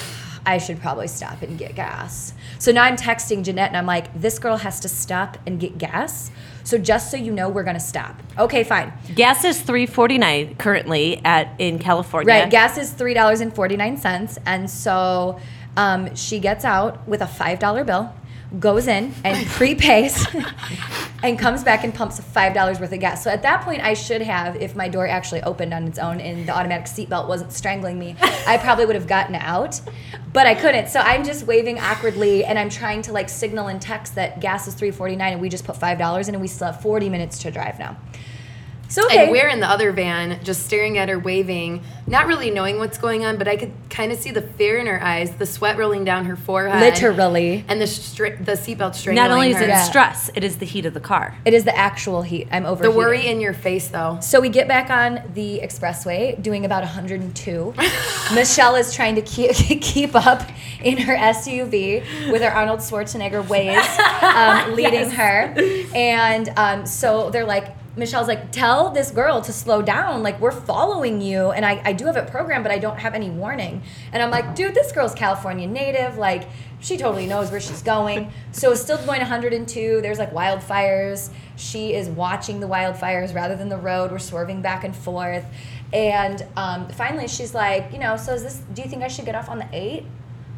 [0.45, 2.35] i should probably stop and get gas.
[2.59, 5.79] So now i'm texting jeanette and i'm like this girl has to stop and get
[5.79, 6.31] gas.
[6.65, 8.23] So just so you know we're gonna stop.
[8.39, 8.93] Okay fine.
[9.15, 12.33] Gas is three forty nine currently at in California.
[12.33, 12.51] Right.
[12.51, 15.41] Gas is three dollars and forty nine cents, and so
[15.77, 18.13] um, she gets out with a five dollar bill,
[18.59, 20.27] goes in and prepays,
[21.23, 23.23] and comes back and pumps five dollars worth of gas.
[23.25, 26.21] So at that point, I should have, if my door actually opened on its own
[26.21, 29.81] and the automatic seatbelt wasn't strangling me, I probably would have gotten out,
[30.33, 30.89] but I couldn't.
[30.89, 34.69] So I'm just waving awkwardly, and I'm trying to like signal and text that gas
[34.69, 36.81] is three forty nine, and we just put five dollars in, and we still have
[36.81, 37.97] forty minutes to drive now.
[38.93, 39.23] So okay.
[39.23, 42.99] And we're in the other van, just staring at her, waving, not really knowing what's
[42.99, 45.79] going on, but I could kind of see the fear in her eyes, the sweat
[45.79, 47.65] rolling down her forehead, Literally.
[47.69, 49.63] and the stri- the seatbelt strangling Not only is her.
[49.65, 49.83] it Yeah.
[49.85, 51.35] stress, it is the heat of the car.
[51.47, 52.49] It is the actual heat.
[52.53, 54.19] I'm over the worry in your face, though.
[54.21, 57.73] So we get back on the expressway, doing about 102.
[58.35, 60.43] Michelle is trying to keep keep up
[60.85, 63.83] in her SUV with her Arnold Schwarzenegger ways
[64.23, 65.55] um, leading her,
[65.95, 67.69] and um, so they're like.
[67.97, 70.23] Michelle's like, tell this girl to slow down.
[70.23, 71.51] Like, we're following you.
[71.51, 73.83] And I, I do have it programmed, but I don't have any warning.
[74.13, 76.17] And I'm like, dude, this girl's California native.
[76.17, 76.49] Like,
[76.81, 78.33] she totally knows where she's going.
[78.51, 80.01] So it's still going 102.
[80.01, 81.31] There's like wildfires.
[81.57, 84.11] She is watching the wildfires rather than the road.
[84.11, 85.45] We're swerving back and forth.
[85.93, 89.27] And um, finally, she's like, you know, so is this, do you think I should
[89.27, 90.05] get off on the eight?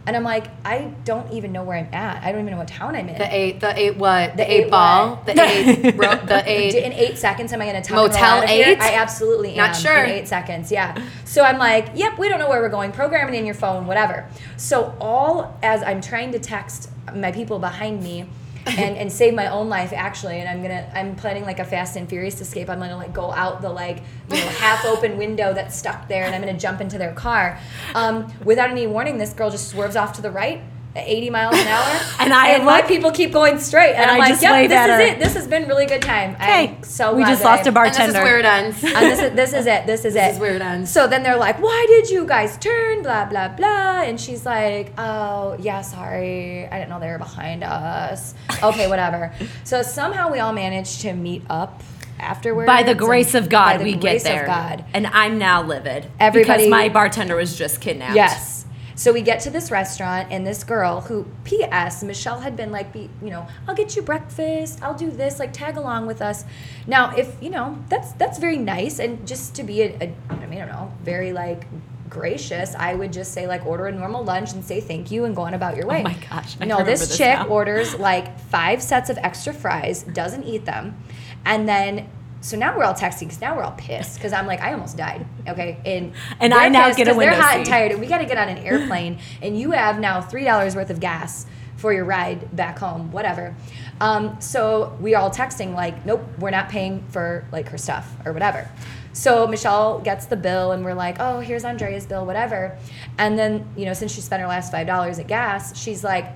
[0.06, 2.22] And I'm like, I don't even know where I'm at.
[2.22, 3.16] I don't even know what town I'm in.
[3.16, 4.32] The eight, the eight what?
[4.32, 5.16] The, The eight, eight ball?
[5.16, 5.26] what?
[5.26, 6.74] The eight, the eight.
[6.74, 8.68] in eight seconds, am I going to tell Motel and roll out of here?
[8.68, 8.80] eight?
[8.80, 9.56] I absolutely am.
[9.68, 10.04] Not sure.
[10.04, 11.02] In eight seconds, yeah.
[11.24, 12.92] So I'm like, yep, we don't know where we're going.
[12.92, 14.28] Program it in your phone, whatever.
[14.58, 18.26] So all as I'm trying to text my people behind me.
[18.66, 20.40] And, and save my own life actually.
[20.40, 22.68] And i'm gonna i'm planning like a fast and furious escape.
[22.68, 26.24] I'm gonna like go out the like you know half open window that's stuck there
[26.24, 27.58] and i'm gonna jump into their car.
[27.94, 30.62] Um, without any warning this girl just swerves off to the right
[30.96, 34.10] 80 miles an hour And I and my look- people keep going straight and, and
[34.10, 36.02] i'm I like just yep wave this at is it this has been really good
[36.02, 38.02] time Okay, I'm so we just that lost a bartender.
[38.02, 38.84] And this is where it ends.
[38.84, 39.86] and this is this is it.
[39.86, 40.34] This is it.
[40.34, 40.90] is where it ends.
[40.90, 44.02] So then they're like, "Why did you guys turn?" Blah blah blah.
[44.02, 46.66] And she's like, "Oh yeah, sorry.
[46.66, 49.32] I didn't know they were behind us." Okay, whatever.
[49.64, 51.82] So somehow we all managed to meet up
[52.18, 52.66] afterwards.
[52.66, 54.42] By the grace of God, we grace get there.
[54.42, 54.84] Of God.
[54.94, 56.06] And I'm now livid.
[56.20, 58.14] Everybody- Because my bartender was just kidnapped.
[58.14, 58.53] Yes.
[58.96, 62.92] So we get to this restaurant, and this girl, who, P.S., Michelle had been like,
[62.92, 66.44] be, you know, I'll get you breakfast, I'll do this, like tag along with us.
[66.86, 70.46] Now, if you know, that's that's very nice, and just to be a, a I
[70.46, 71.66] mean, I don't know, very like
[72.08, 75.34] gracious, I would just say like order a normal lunch and say thank you and
[75.34, 76.00] go on about your oh way.
[76.00, 77.46] Oh my gosh, I no, this, this chick now.
[77.46, 81.02] orders like five sets of extra fries, doesn't eat them,
[81.44, 82.08] and then.
[82.44, 84.98] So now we're all texting because now we're all pissed because I'm like I almost
[84.98, 85.24] died.
[85.48, 88.06] Okay, and And I now get a 'cause They're window hot and tired, and we
[88.06, 91.46] got to get on an airplane, and you have now three dollars worth of gas
[91.76, 93.54] for your ride back home, whatever.
[93.98, 98.14] Um, so we are all texting like, nope, we're not paying for like her stuff
[98.26, 98.68] or whatever.
[99.14, 102.76] So Michelle gets the bill, and we're like, oh, here's Andrea's bill, whatever.
[103.16, 106.26] And then you know, since she spent her last five dollars at gas, she's like,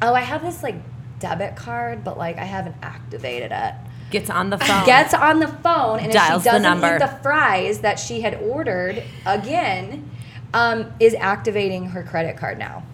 [0.00, 0.76] oh, I have this like
[1.18, 3.74] debit card, but like I haven't activated it
[4.12, 4.86] Gets on the phone.
[4.86, 6.94] gets on the phone and Dials if the she doesn't number.
[6.96, 10.08] eat the fries that she had ordered again,
[10.54, 12.84] um, is activating her credit card now.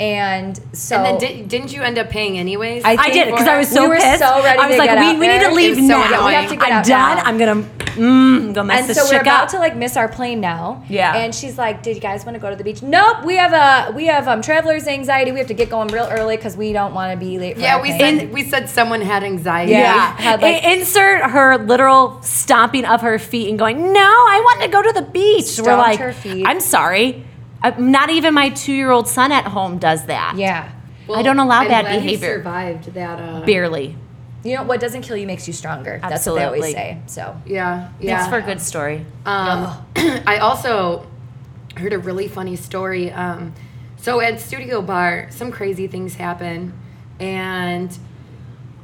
[0.00, 2.84] And so and then did, didn't you end up paying anyways?
[2.84, 4.20] I I think did because I was so we were pissed.
[4.20, 5.48] so ready I was to like, get we, out we need there.
[5.50, 6.26] to leave It was so now.
[6.26, 7.16] We have to get I'm out done.
[7.18, 7.22] now.
[7.24, 7.62] I'm gonna
[8.00, 9.48] mm, go mess and this so we're about up.
[9.50, 10.82] to like miss our plane now.
[10.88, 11.16] Yeah.
[11.16, 13.24] And she's like, "Did you guys want to go to the beach?" Nope.
[13.26, 15.32] We have a we have um traveler's anxiety.
[15.32, 17.56] We have to get going real early because we don't want to be late.
[17.56, 18.18] For yeah, we plane.
[18.20, 19.72] said we said someone had anxiety.
[19.72, 19.82] Yeah.
[19.94, 24.40] yeah, had, like- I- insert her literal stomping of her feet and going, "No, I
[24.44, 26.46] want to go to the beach." We're like, her feet.
[26.46, 27.24] "I'm sorry,
[27.62, 30.72] Uh, not even my two-year-old son at home does that." Yeah.
[31.12, 32.36] I don't allow I'm bad glad you behavior.
[32.38, 33.18] survived that.
[33.18, 33.96] Uh, Barely.
[34.44, 35.98] You know what doesn't kill you makes you stronger.
[36.02, 36.72] That's what they always Absolutely.
[36.72, 37.02] say.
[37.06, 38.18] So Yeah, yeah.
[38.18, 39.04] Thanks for a good story.
[39.26, 41.06] Um, I also
[41.76, 43.10] heard a really funny story.
[43.10, 43.52] Um,
[43.96, 46.72] so at Studio Barre, some crazy things happen,
[47.18, 47.96] and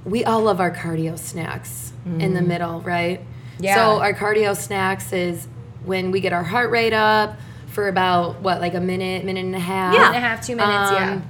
[0.04, 3.20] we all love our cardio snacks in the middle, right?
[3.58, 3.74] Yeah.
[3.74, 5.48] So our cardio snacks is
[5.84, 7.36] when we get our heart rate up
[7.76, 9.92] for about what, like a minute, minute and a half.
[9.92, 11.12] Minute and a half, two minutes, yeah.
[11.12, 11.22] Um,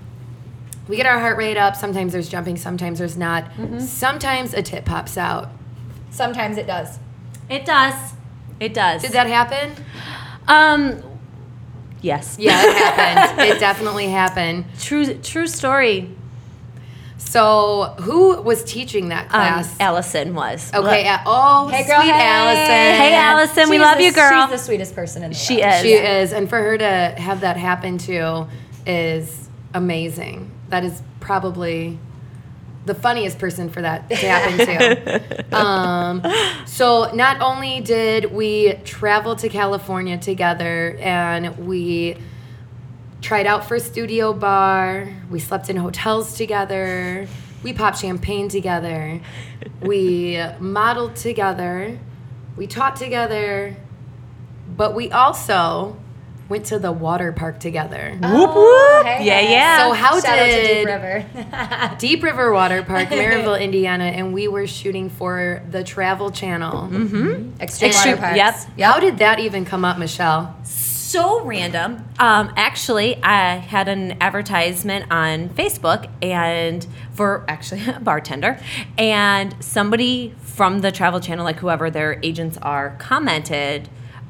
[0.87, 1.75] We get our heart rate up.
[1.75, 2.57] Sometimes there's jumping.
[2.57, 3.47] Sometimes there's not.
[3.57, 3.81] Mm-hmm.
[3.81, 5.51] Sometimes a tip pops out.
[6.11, 7.01] sometimes it does.
[7.51, 8.13] It does.
[8.61, 9.03] It does.
[9.03, 9.73] Did that happen?
[10.47, 11.03] Um.
[12.01, 12.37] Yes.
[12.39, 13.41] Yeah, it happened.
[13.51, 14.67] it definitely happened.
[14.79, 15.15] True.
[15.15, 16.15] True story.
[17.37, 19.77] So, who was teaching that Um, class?
[19.79, 20.73] Allison was.
[20.73, 22.27] okay, at, oh, Hey, girl, sweet hey.
[22.27, 22.65] Allison.
[22.67, 24.47] Hey, Allison, we love the- you, girl.
[24.47, 25.75] She's the sweetest person in the She world.
[25.75, 26.01] She is.
[26.01, 28.47] She is, and for her to have that happen too
[28.87, 30.51] is amazing.
[30.71, 31.99] That is probably
[32.87, 35.53] the funniest person for that to happen to.
[35.55, 36.23] um,
[36.65, 42.17] so not only did we travel to California together and we
[43.27, 47.27] tried out for Studio Barre, we slept in hotels together,
[47.65, 49.21] we popped champagne together,
[49.81, 51.99] we modeled together,
[52.57, 53.75] we taught together,
[54.77, 55.97] but we also
[56.49, 58.17] went to the water park together.
[58.23, 59.07] Oh, whoop Oh, whoop.
[59.07, 59.51] hey, yeah, hey.
[59.53, 59.79] yeah.
[59.89, 61.97] So how Shout out to Deep did River.
[61.99, 66.83] Deep River Water Park, Merrillville, Indiana, and we were shooting for the Travel Channel.
[66.89, 67.61] Mm-hmm.
[67.61, 68.67] Extreme Extreme- water parks.
[68.77, 68.89] yep.
[68.89, 70.55] How did that even come up, Michelle?
[71.17, 72.05] So random.
[72.19, 78.61] Um, actually, I had an advertisement on Facebook and for actually a bartender,
[78.99, 83.89] and somebody from the Travel Channel, like whoever their agents are, commented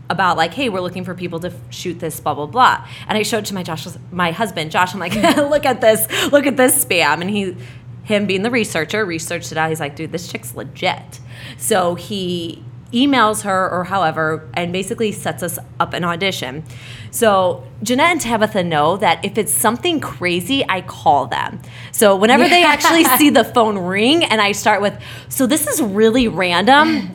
[0.09, 2.87] about like, hey, we're looking for people to f- shoot this, blah blah blah.
[3.09, 4.95] And I showed to my Josh, my husband, Josh.
[4.95, 7.57] I'm like, look at this, look at this spam, and he.
[8.05, 9.69] Him being the researcher, researched it out.
[9.69, 11.19] He's like, dude, this chick's legit.
[11.59, 16.65] So he emails her or however and basically sets us up an audition.
[17.11, 21.61] So Jeanette and Tabitha know that if it's something crazy, I call them.
[21.93, 25.83] So whenever they actually see the phone ring and I start with, so this is
[25.83, 27.15] really random.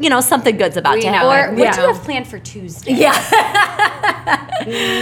[0.00, 1.28] you know, something good's about We to happen.
[1.28, 1.72] Or what Yeah.
[1.76, 2.94] do you have planned for Tuesday?
[2.94, 3.12] yeah.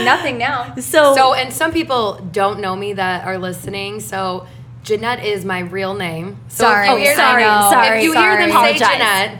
[0.04, 0.74] Nothing now.
[0.76, 4.00] So, So, and some people don't know me that are listening.
[4.00, 4.46] So,
[4.82, 6.36] Jeanette is my real name.
[6.48, 6.88] So oh, Sorry.
[6.88, 8.72] if you Oh, sorry, sorry, If you hear them sorry.
[8.72, 8.88] say Apologize.
[8.98, 9.38] Jeanette,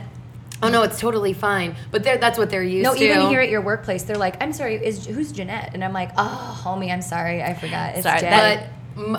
[0.63, 1.75] oh no, it's totally fine.
[1.91, 2.99] But they're, that's what they're used No, to.
[2.99, 5.93] No, even here at your workplace, they're like, "I'm sorry, is who's Jeanette?" And I'm
[5.93, 7.95] like, "Oh, homie, I'm sorry, I forgot.
[7.95, 8.69] It's Sorry, Jay." But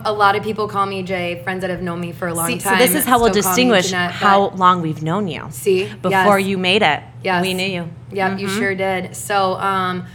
[0.05, 1.43] a lot of people call me Jay.
[1.43, 2.79] Friends that have known me for a long see, so time.
[2.79, 5.47] this is how we'll still call me distinguish Jeanette, how long we've known you.
[5.51, 6.49] See, Before yes.
[6.49, 7.03] you made it.
[7.23, 7.43] Yes.
[7.43, 7.91] We knew you.
[8.13, 9.17] Yeah, you sure did.
[9.17, 10.07] So um,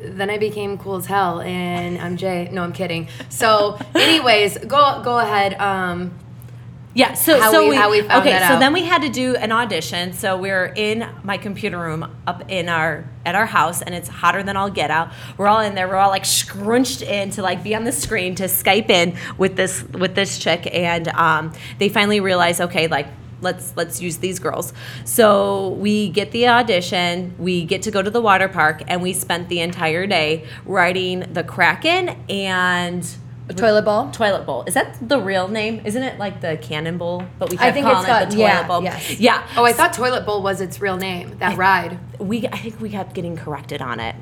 [0.00, 2.48] then I became cool as hell, and I'm Jay.
[2.52, 3.08] No, I'm kidding.
[3.28, 5.54] So, anyways, go go ahead.
[5.60, 6.12] Um,
[6.92, 8.58] Yeah, so How so we- how we found okay, that so out.
[8.60, 10.12] then we had to do an audition.
[10.12, 14.42] So we're in my computer room up in our at our house, and it's hotter
[14.42, 15.10] than all get out.
[15.36, 15.86] We're all in there.
[15.86, 19.54] We're all like scrunched in to like be on the screen to Skype in with
[19.54, 23.06] this with this chick, and um, they finally realize, okay, like
[23.40, 24.72] let's let's use these girls.
[25.04, 27.34] So we get the audition.
[27.38, 31.20] We get to go to the water park, and we spent the entire day riding
[31.34, 33.08] the Kraken and.
[33.50, 34.10] A toilet bowl.
[34.12, 34.64] Toilet bowl.
[34.66, 35.82] Is that the real name?
[35.84, 37.24] Isn't it like the cannonball?
[37.38, 38.82] But we I kept think calling it's it got- the toilet yeah, bowl.
[38.82, 39.20] yes.
[39.20, 39.48] Yeah.
[39.56, 41.36] oh, I thought Toilet Bowl was its real name.
[41.38, 41.98] That ride.
[42.20, 42.46] we.
[42.46, 44.14] I think we kept getting corrected on it.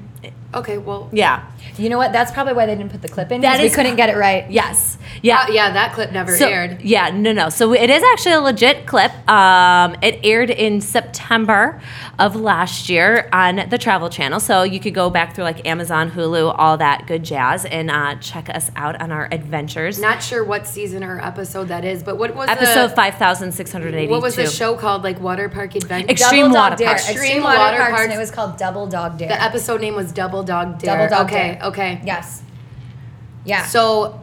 [0.54, 1.44] Okay, well, Yeah.
[1.76, 2.12] You know what?
[2.12, 3.42] That's probably why they didn't put the clip in.
[3.42, 4.50] That That we couldn't get it right.
[4.50, 4.96] Yes.
[5.22, 5.40] Yeah.
[5.48, 6.80] uh, yeah, that clip never So, aired.
[6.80, 7.50] yeah, no, no.
[7.50, 9.12] So it is actually a legit clip.
[9.28, 11.80] Um, it aired in September
[12.18, 14.40] of last year on the Travel Channel.
[14.40, 18.14] So you could go back through like Amazon, Hulu, all that good jazz, and uh,
[18.16, 19.98] check us out on our adventures.
[20.00, 23.52] Not sure what season or episode that is, but what was Episode the, five thousand
[23.52, 24.10] six hundred eighty-two.
[24.10, 25.02] What was the show called?
[25.04, 26.10] Like Water Park Adventure.
[26.10, 26.78] Extreme Double Water Park.
[26.78, 26.92] Dare.
[26.94, 28.04] Extreme, Extreme Water, Water Parks, Parks.
[28.04, 29.28] and it was called Double Dog Dare.
[29.28, 30.96] the episode name was Double Dog Dare.
[31.08, 31.64] Double Dog okay, Dare.
[31.68, 32.00] okay.
[32.04, 32.42] Yes.
[33.44, 33.64] Yeah.
[33.66, 34.20] So,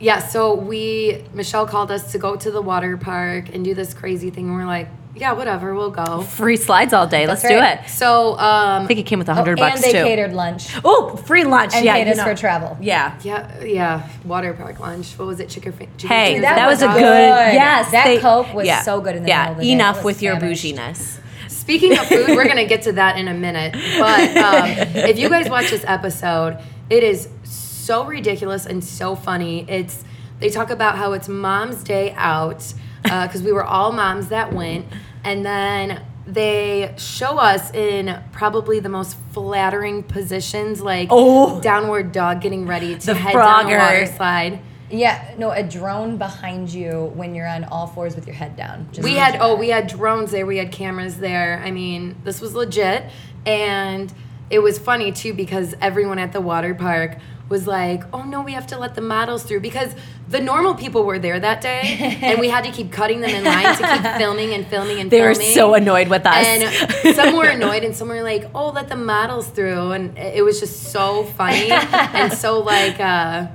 [0.00, 3.94] yeah, so we Michelle called us to go to the water park and do this
[3.94, 4.48] crazy thing.
[4.48, 6.22] And we're like, yeah, whatever, we'll go.
[6.22, 7.28] Free slides all day.
[7.28, 7.96] Let's That's do it.
[7.96, 11.14] So, I um, think it came with a Oh, hundred and they catered lunch Oh,
[11.14, 11.72] free lunch.
[11.72, 12.24] and yeah, paid you us know.
[12.24, 12.76] for travel.
[12.80, 13.16] Yeah.
[13.22, 15.12] yeah, yeah, water park lunch.
[15.16, 15.48] What was it?
[15.50, 15.72] Chicken.
[15.72, 17.54] chicken Hey, fingers that, and was a good.
[17.54, 19.70] Yes, That Coke was yeah, so good in the yeah, middle of the.
[19.72, 20.64] Enough was with your famished.
[20.64, 21.20] bouginess.
[21.64, 23.72] Speaking of food, we're gonna get to that in a minute.
[23.98, 24.64] But um,
[25.08, 26.58] if you guys watch this episode,
[26.90, 29.64] it is so ridiculous and so funny.
[29.66, 30.04] It's
[30.40, 34.84] they talk about how it's Mom's Day out because we were all moms that went,
[35.24, 41.60] and then they show us in probably the most flattering positions, like Oh.
[41.62, 43.78] downward dog getting ready to head down the frogger.
[43.78, 44.60] water slide.
[44.98, 48.88] Yeah, no, a drone behind you when you're on all fours with your head down.
[48.92, 51.60] Just we had oh we had drones there we had cameras there.
[51.64, 53.04] I mean this was legit.
[53.44, 54.12] And
[54.50, 58.52] it was funny too because everyone at the water park was like oh no we
[58.52, 59.60] have to let the models through.
[59.60, 59.94] Because
[60.28, 63.44] the normal people were there that day and we had to keep cutting them in
[63.44, 66.46] line to keep filming and filming and They were so annoyed with us.
[66.46, 69.90] and some were annoyed and some were like oh let the models through.
[69.92, 71.70] And it was just so funny
[72.20, 73.48] and so like uh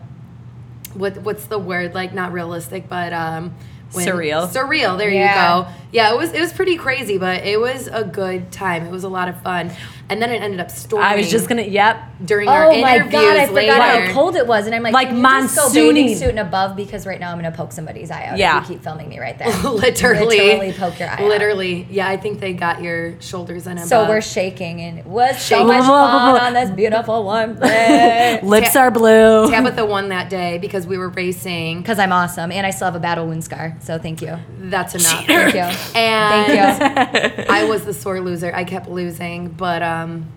[0.96, 3.54] what what's the word like not realistic but um
[3.94, 4.48] when- Surreal.
[4.48, 5.58] surreal there Yeah.
[5.60, 8.86] you go yeah it was it was pretty crazy but it was a good time
[8.86, 9.72] it was a lot of fun
[10.12, 11.62] and then it ended up storming I was just gonna.
[11.62, 12.04] Yep.
[12.26, 13.74] during our Oh interviews my god, I forgot later
[14.08, 16.16] how cold it was, and I'm like, Like can you just go bathing monsooning.
[16.18, 18.40] suit and above because right now I'm gonna poke somebody's eye out.
[18.40, 18.58] Yeah.
[18.60, 19.50] if you keep filming me right there.
[19.70, 21.14] literally literally poke your eye.
[21.14, 21.22] out.
[21.22, 24.10] literally yeah i think they got your shoulders and So above.
[24.10, 25.68] we're shaking, and it was so Shaking.
[25.68, 28.40] much fun on this beautiful warm day.
[28.42, 29.48] Lips Ta- are blue.
[29.52, 32.96] tabitha won that day because we were racing Because I'm awesome, and I still have
[32.96, 33.78] a battle wound scar.
[33.82, 35.62] So thank you, that's enough thank you,
[35.96, 37.46] and thank you.
[37.50, 38.54] I was the sore loser.
[38.54, 40.28] I kept losing, but um,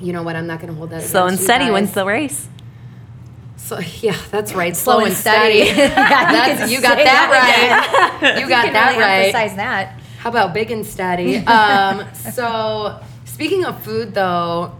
[0.00, 0.36] you know what?
[0.36, 1.02] I'm not going to hold that.
[1.02, 1.72] Slow and steady guys.
[1.72, 2.48] wins the race.
[3.56, 4.74] So yeah, that's right.
[4.74, 5.58] Slow and steady.
[5.78, 5.88] Yeah,
[6.32, 8.40] That's, you got say that right.
[8.40, 9.26] You got can that really right.
[9.26, 10.00] emphasize that.
[10.18, 11.36] How about big and steady?
[11.46, 14.76] Um, so speaking of food, though,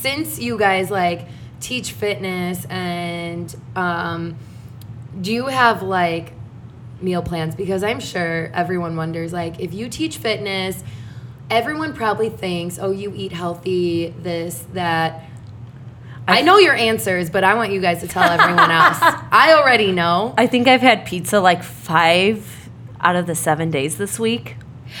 [0.00, 1.28] since you guys like
[1.60, 4.36] teach fitness and um,
[5.20, 6.32] do you have like
[7.00, 7.54] meal plans?
[7.54, 10.82] Because I'm sure everyone wonders like if you teach fitness,
[11.50, 15.24] everyone probably thinks, oh, you eat healthy, this, that.
[16.26, 18.98] I know your answers, but I want you guys to tell everyone else.
[19.00, 20.34] I already know.
[20.36, 22.68] I think I've had pizza like five
[23.00, 24.56] out of the seven days this week.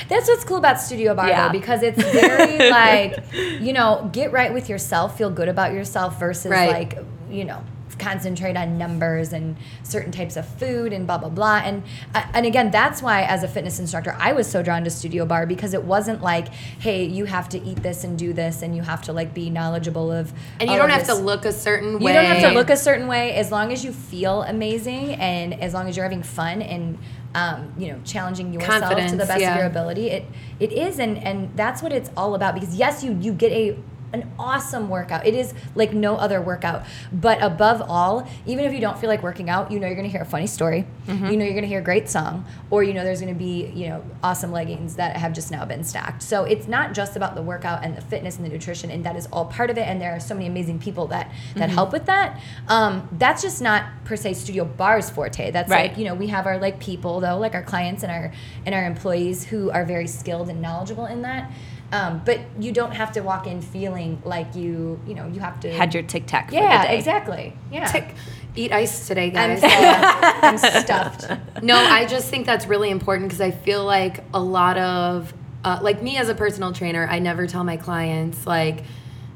[0.08, 1.46] That's what's cool about Studio Barre Yeah.
[1.48, 3.22] though, because it's very like,
[3.60, 6.70] you know, get right with yourself, feel good about yourself versus Right.
[6.70, 6.98] like,
[7.30, 7.62] you know,
[7.98, 11.82] concentrate on numbers and certain types of food and blah blah blah and
[12.14, 15.24] uh, and again that's why as a fitness instructor I was so drawn to Studio
[15.24, 18.74] Barre because it wasn't like hey you have to eat this and do this and
[18.74, 21.98] you have to like be knowledgeable of And you don't have to look a certain
[21.98, 25.14] way You don't have to look a certain way as long as you feel amazing
[25.14, 26.98] and as long as you're having fun and
[27.34, 29.52] um, you know challenging yourself to the best yeah.
[29.52, 30.10] of your ability.
[30.10, 30.24] It
[30.60, 33.76] it is and and that's what it's all about because yes you you get a
[34.12, 35.26] an awesome workout.
[35.26, 36.84] It is like no other workout.
[37.12, 40.06] But above all, even if you don't feel like working out, you know you're going
[40.08, 40.86] to hear a funny story.
[41.06, 41.26] Mm-hmm.
[41.26, 43.38] You know you're going to hear a great song or you know there's going to
[43.38, 46.22] be, you know, awesome leggings that have just now been stacked.
[46.22, 49.16] So it's not just about the workout and the fitness and the nutrition and that
[49.16, 51.74] is all part of it and there are so many amazing people that that Mm-hmm.
[51.74, 52.40] help with that.
[52.68, 55.50] Um, that's just not per se Studio Barre's forte.
[55.50, 55.90] That's Right.
[55.90, 58.32] like, you know, we have our like people though, like our clients and our
[58.64, 61.50] and our employees who are very skilled and knowledgeable in that.
[61.90, 65.58] Um, but you don't have to walk in feeling like you, you know, you have
[65.60, 66.52] to Had your tic tac.
[66.52, 66.98] yeah, for the day.
[66.98, 67.56] exactly.
[67.72, 67.86] Yeah.
[67.86, 68.14] Tick.
[68.56, 69.60] Eat ice today, I'm, guys.
[70.64, 71.30] I'm stuffed.
[71.62, 75.32] no, I just think that's really important because I feel like a lot of,
[75.64, 78.84] uh, like me as a personal trainer, I never tell my clients, like,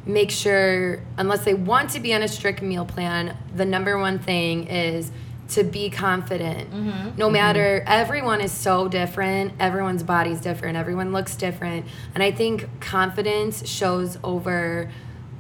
[0.04, 4.18] make sure, unless they want to be on a strict meal plan, the number one
[4.18, 5.10] thing is
[5.52, 6.70] to be confident.
[6.70, 7.16] Mm-hmm.
[7.16, 7.92] No matter, mm-hmm.
[7.92, 11.86] everyone is so different, everyone's body's different, everyone looks different.
[12.14, 14.90] And I think confidence shows over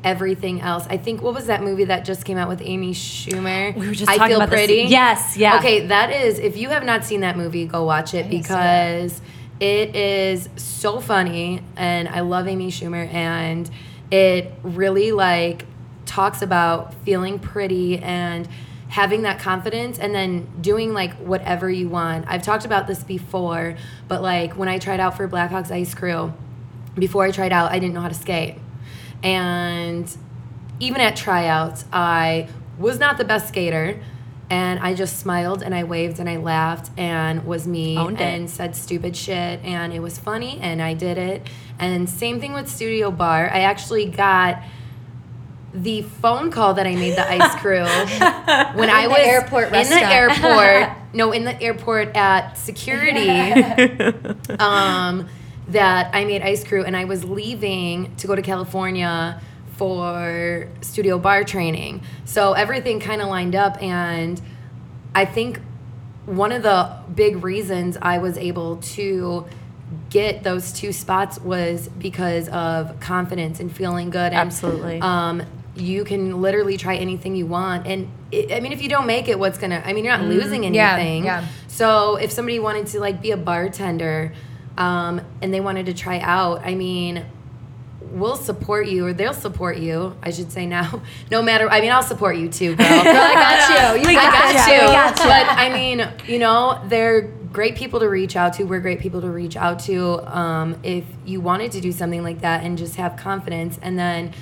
[0.04, 0.86] everything else.
[0.88, 3.74] I think what was that movie that just came out with Amy Schumer?
[3.76, 4.66] We were just I talking feel about this.
[4.66, 4.82] pretty.
[4.82, 5.58] Yes, yeah.
[5.58, 9.20] Okay, that is if you have not seen that movie, go watch it see because
[9.60, 13.70] it is so funny and I love Amy Schumer and
[14.10, 15.66] it really like
[16.04, 18.48] talks about feeling pretty and
[18.92, 22.26] having that confidence and then doing like whatever you want.
[22.28, 23.74] I've talked about this before,
[24.06, 26.34] but like when I tried out for Blackhawks Ice Crew,
[26.94, 28.58] before I tried out, I didn't know how to skate.
[29.22, 30.14] And
[30.78, 33.98] even at tryouts, I was not the best skater.
[34.50, 38.76] And I just smiled and I waved and I laughed and was me and said
[38.76, 39.64] stupid shit.
[39.64, 41.48] And it was funny and I did it.
[41.78, 43.48] And same thing with Studio Barre.
[43.50, 44.62] I actually got
[45.74, 47.80] the phone call that I made the ice crew
[48.78, 50.02] when I the was airport in restaurant.
[50.02, 50.98] the airport.
[51.14, 53.28] no, in the airport at security
[54.58, 55.28] um,
[55.68, 59.40] that I made ice crew, and I was leaving to go to California
[59.76, 62.02] for studio barre training.
[62.24, 64.40] So everything kind of lined up, and
[65.14, 65.60] I think
[66.26, 69.46] one of the big reasons I was able to
[70.10, 74.32] get those two spots was because of confidence and feeling good.
[74.32, 75.00] And, Absolutely.
[75.00, 75.42] Um,
[75.74, 79.28] you can literally try anything you want, and it, I mean, if you don't make
[79.28, 79.82] it, what's gonna?
[79.84, 81.24] I mean, you're not losing anything.
[81.24, 81.46] yeah.
[81.68, 84.32] So if somebody wanted to like be a bartender,
[84.76, 87.24] um, and they wanted to try out, I mean,
[88.00, 90.14] we'll support you, or they'll support you.
[90.22, 91.00] I should say now.
[91.30, 92.86] No matter, I mean, I'll support you too, girl.
[92.86, 93.02] I
[93.34, 94.10] got you.
[94.12, 94.74] You I got got you.
[94.74, 94.80] you.
[94.80, 95.24] Got you.
[95.24, 98.64] But I mean, you know, they're great people to reach out to.
[98.64, 102.42] We're great people to reach out to um, if you wanted to do something like
[102.42, 103.78] that and just have confidence.
[103.80, 104.32] And then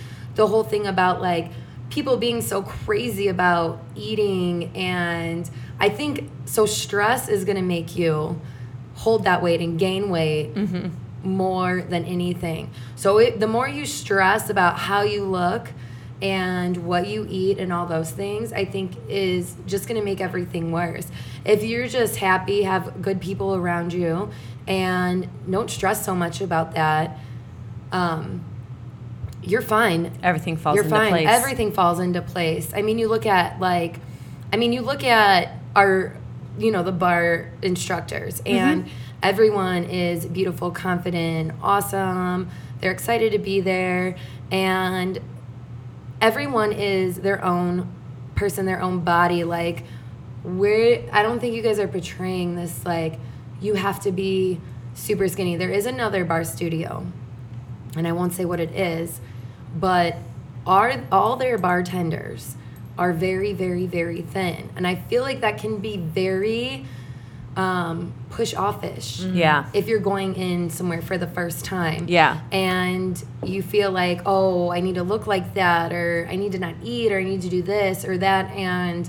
[0.40, 1.52] the whole thing about like
[1.90, 6.64] people being so crazy about eating, and I think so.
[6.64, 8.40] Stress is going to make you
[8.94, 10.54] hold that weight and gain weight
[11.22, 12.70] more than anything.
[12.96, 15.68] So it, the more you stress about how you look
[16.22, 20.22] and what you eat and all those things, I think is just going to make
[20.22, 21.06] everything worse.
[21.44, 24.30] If you're just happy, have good people around you,
[24.66, 27.18] and don't stress so much about that,
[27.92, 28.44] um,
[29.42, 30.12] you're fine.
[30.22, 31.10] Everything falls You're into fine.
[31.10, 31.28] place.
[31.28, 32.72] Everything falls into place.
[32.74, 33.98] I mean, you look at like,
[34.52, 36.16] I mean, you look at our,
[36.58, 38.48] you know, the barre instructors, Mm-hmm.
[38.56, 38.90] and
[39.22, 42.50] everyone is beautiful, confident, awesome.
[42.80, 44.16] They're excited to be there,
[44.50, 45.18] and
[46.20, 47.90] everyone is their own
[48.34, 49.44] person, their own body.
[49.44, 49.84] Like,
[50.42, 53.18] we're, I don't think you guys are portraying this like
[53.60, 54.58] you have to be
[54.94, 55.56] super skinny.
[55.56, 57.06] There is another barre studio,
[57.96, 59.20] and I won't say what it is,
[59.74, 60.16] but
[60.66, 62.56] are all their bartenders
[62.98, 66.86] are very, very, very thin, and I feel like that can be very
[67.56, 69.20] um, push offish.
[69.20, 69.66] Yeah.
[69.72, 72.06] If you're going in somewhere for the first time.
[72.08, 72.40] Yeah.
[72.52, 76.58] And you feel like, oh, I need to look like that, or I need to
[76.58, 79.08] not eat, or I need to do this or that, and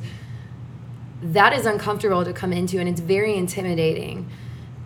[1.21, 4.29] that is uncomfortable to come into, and it's very intimidating.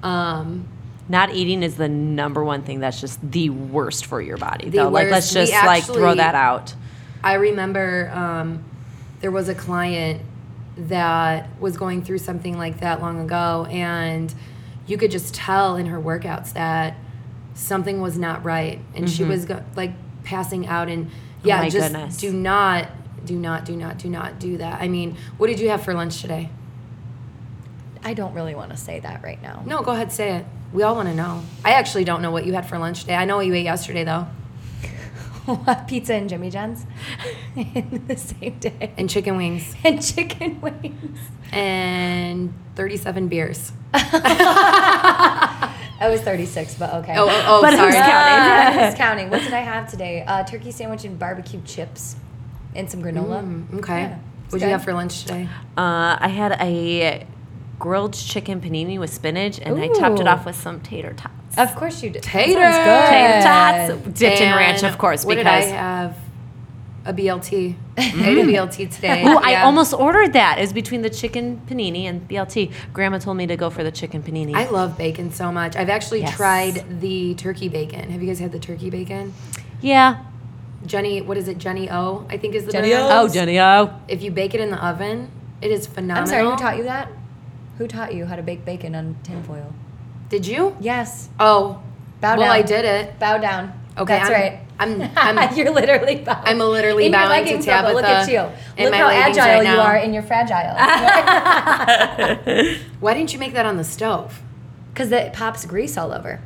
[0.04, 0.68] Um,
[1.08, 4.70] Not eating is the number one thing that's just the worst for your body.
[4.70, 4.90] The though.
[4.90, 5.50] Like let's worst.
[5.50, 6.74] We just like throw that out.
[7.24, 8.64] I remember um,
[9.22, 10.22] there was a client
[10.78, 14.34] that was going through something like that long ago, and
[14.88, 16.96] you could just tell in her workouts that
[17.54, 19.92] something was not right, and she was go- like
[20.24, 20.90] passing out.
[20.90, 21.10] And
[21.44, 21.66] yeah, Mm-hmm.
[21.68, 22.18] Oh just goodness.
[22.18, 22.90] do not
[23.26, 24.82] do not, do not, do not do that.
[24.82, 26.50] I mean, what did you have for lunch today?
[28.04, 29.64] I don't really want to say that right now.
[29.66, 30.46] No, go ahead, say it.
[30.76, 31.42] We all want to know.
[31.64, 33.16] I actually don't know what you had for lunch today.
[33.16, 34.28] I know what you ate yesterday, though,
[35.88, 36.86] Pizza and Jimmy John's
[37.56, 38.92] in the same day.
[38.98, 41.18] and chicken wings And chicken wings.
[41.54, 43.72] and 37 beers.
[43.94, 45.74] I
[46.10, 47.16] was 36, but okay.
[47.18, 47.94] Oh, oh, oh But sorry.
[47.94, 48.84] who's counting?
[48.84, 49.30] Who's counting?
[49.30, 50.26] What did I have today?
[50.28, 52.18] Uh, turkey sandwich and barbecue chips
[52.76, 53.42] and some granola.
[53.46, 54.02] Mm, okay.
[54.02, 54.18] Yeah,
[54.50, 55.48] What'd you have for lunch today?
[55.78, 57.26] Uh, I had a
[57.80, 61.58] grilled chicken panini with spinach, and I topped it off with some tater tots.
[61.58, 62.24] Of course you did.
[62.24, 62.54] Tater.
[62.62, 63.10] sounds good.
[63.10, 66.18] Tater tots, dipped in ranch, of course, What because did I have?
[67.08, 67.76] A BLT.
[67.98, 69.24] I ate a BLT today.
[69.26, 70.58] Ooh, I almost ordered that.
[70.58, 72.72] It was between the chicken panini and BLT.
[72.94, 74.56] Grandma told me to go for the chicken panini.
[74.56, 75.76] I love bacon so much.
[75.76, 76.36] I've actually Yes.
[76.36, 78.10] tried the turkey bacon.
[78.10, 79.34] Have you guys had the turkey bacon?
[79.82, 80.24] yeah.
[80.88, 81.58] Jenny, what is it?
[81.58, 83.06] Jennie-O, I think is the Jenny brand.
[83.12, 83.22] O?
[83.24, 83.92] Oh, Jennie-O.
[84.08, 86.22] If you bake it in the oven, it is phenomenal.
[86.22, 87.10] I'm sorry, who taught you that?
[87.78, 89.74] Who taught you how to bake bacon on tinfoil?
[90.30, 90.76] Did you?
[90.80, 91.30] Yes.
[91.40, 91.82] Oh,
[92.22, 92.40] Bow down.
[92.40, 92.52] well.
[92.52, 93.20] I did it.
[93.20, 93.74] Bow down.
[93.98, 94.60] Okay, That's I'm- right.
[94.78, 96.38] I'm- I'm- You're literally bowing.
[96.46, 98.40] I'm literally in your bowing to leggings, Bubba, Look at you.
[98.78, 100.76] in Look my how agile right you are and you're fragile.
[103.00, 104.42] Why didn't you make that on the stove?
[104.94, 106.42] Because it pops grease all over.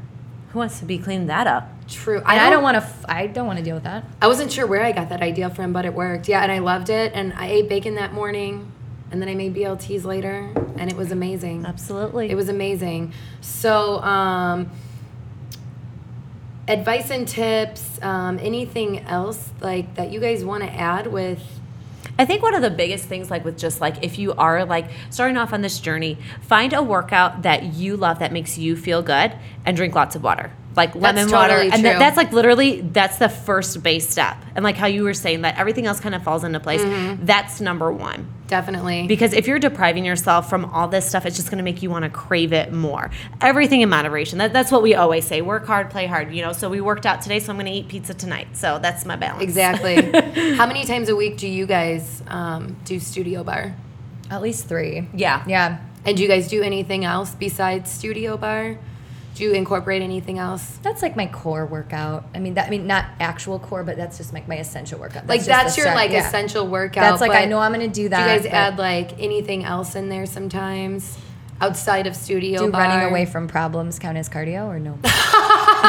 [0.52, 1.70] Who wants to be cleaning that up?
[1.88, 2.18] True.
[2.20, 2.82] And I don't want to.
[2.84, 4.04] F- I don't want to deal with that.
[4.22, 6.28] I wasn't sure where I got that idea from, but it worked.
[6.28, 7.12] Yeah, and I loved it.
[7.16, 8.72] And I ate bacon that morning,
[9.12, 11.66] and then I made BLTs later, and it was amazing.
[11.66, 12.30] Absolutely.
[12.30, 13.14] It was amazing.
[13.42, 14.70] So, um,
[16.68, 18.00] advice and tips.
[18.02, 21.42] Um, anything else like that you guys want to add with?
[22.18, 24.90] I think one of the biggest things, like with just like if you are like
[25.10, 29.02] starting off on this journey, find a workout that you love that makes you feel
[29.02, 29.34] good
[29.66, 30.52] and drink lots of water.
[30.80, 31.50] Like lemon water.
[31.56, 32.00] totally And tha- true.
[32.00, 34.38] that's like literally that's the first base step.
[34.56, 36.82] And like how you were saying that everything else kind of falls into place.
[36.82, 37.26] Mm-hmm.
[37.26, 38.28] That's number one.
[38.48, 39.06] Definitely.
[39.06, 41.90] Because if you're depriving yourself from all this stuff, it's just going to make you
[41.90, 43.12] want to crave it more.
[43.42, 44.40] Everything in moderation.
[44.40, 45.42] That, that's what we always say.
[45.42, 46.34] Work hard, play hard.
[46.34, 46.54] You know.
[46.54, 48.48] So we worked out today, so I'm going to eat pizza tonight.
[48.54, 49.44] So that's my balance.
[49.44, 49.96] exactly.
[50.56, 53.76] How many times a week do you guys um, do studio barre?
[54.32, 55.08] At least three.
[55.14, 55.44] Yeah.
[55.46, 55.80] Yeah.
[56.06, 58.78] And do you guys do anything else besides studio barre?
[59.36, 60.80] Do you incorporate anything else?
[60.82, 62.26] That's like my core workout.
[62.36, 65.28] I mean, that I mean not actual core, but that's just like my essential workout.
[65.28, 66.28] Like just that's your like yeah.
[66.28, 67.04] essential workout.
[67.04, 68.26] That's like I know I'm gonna do that.
[68.26, 71.18] Do you guys add like anything else in there sometimes
[71.62, 72.88] outside of studio do barre?
[72.88, 74.98] running away from problems count as cardio or no?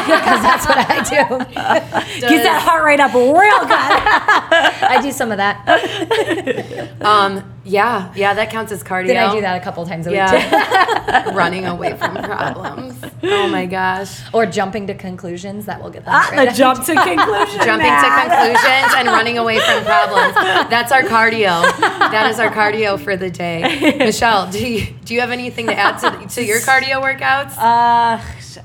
[0.07, 1.39] Because that's what I do.
[2.21, 3.71] Get that heart rate up real good.
[4.91, 7.01] I do some of that.
[7.01, 9.09] Um, yeah, yeah, that counts as cardio.
[9.09, 12.99] Then I do that a couple times a week Yeah, running away from problems.
[13.23, 14.21] Oh my gosh.
[14.33, 15.67] Or jumping to conclusions.
[15.67, 17.65] That will get the Ah, heart the jump to conclusions.
[17.65, 20.35] jumping to conclusions and running away from problems.
[20.71, 21.63] That's our cardio.
[21.81, 23.97] That is our cardio for the day.
[23.99, 27.57] Michelle, do you do you have anything to add to, to your cardio workouts?
[27.59, 28.21] Uh,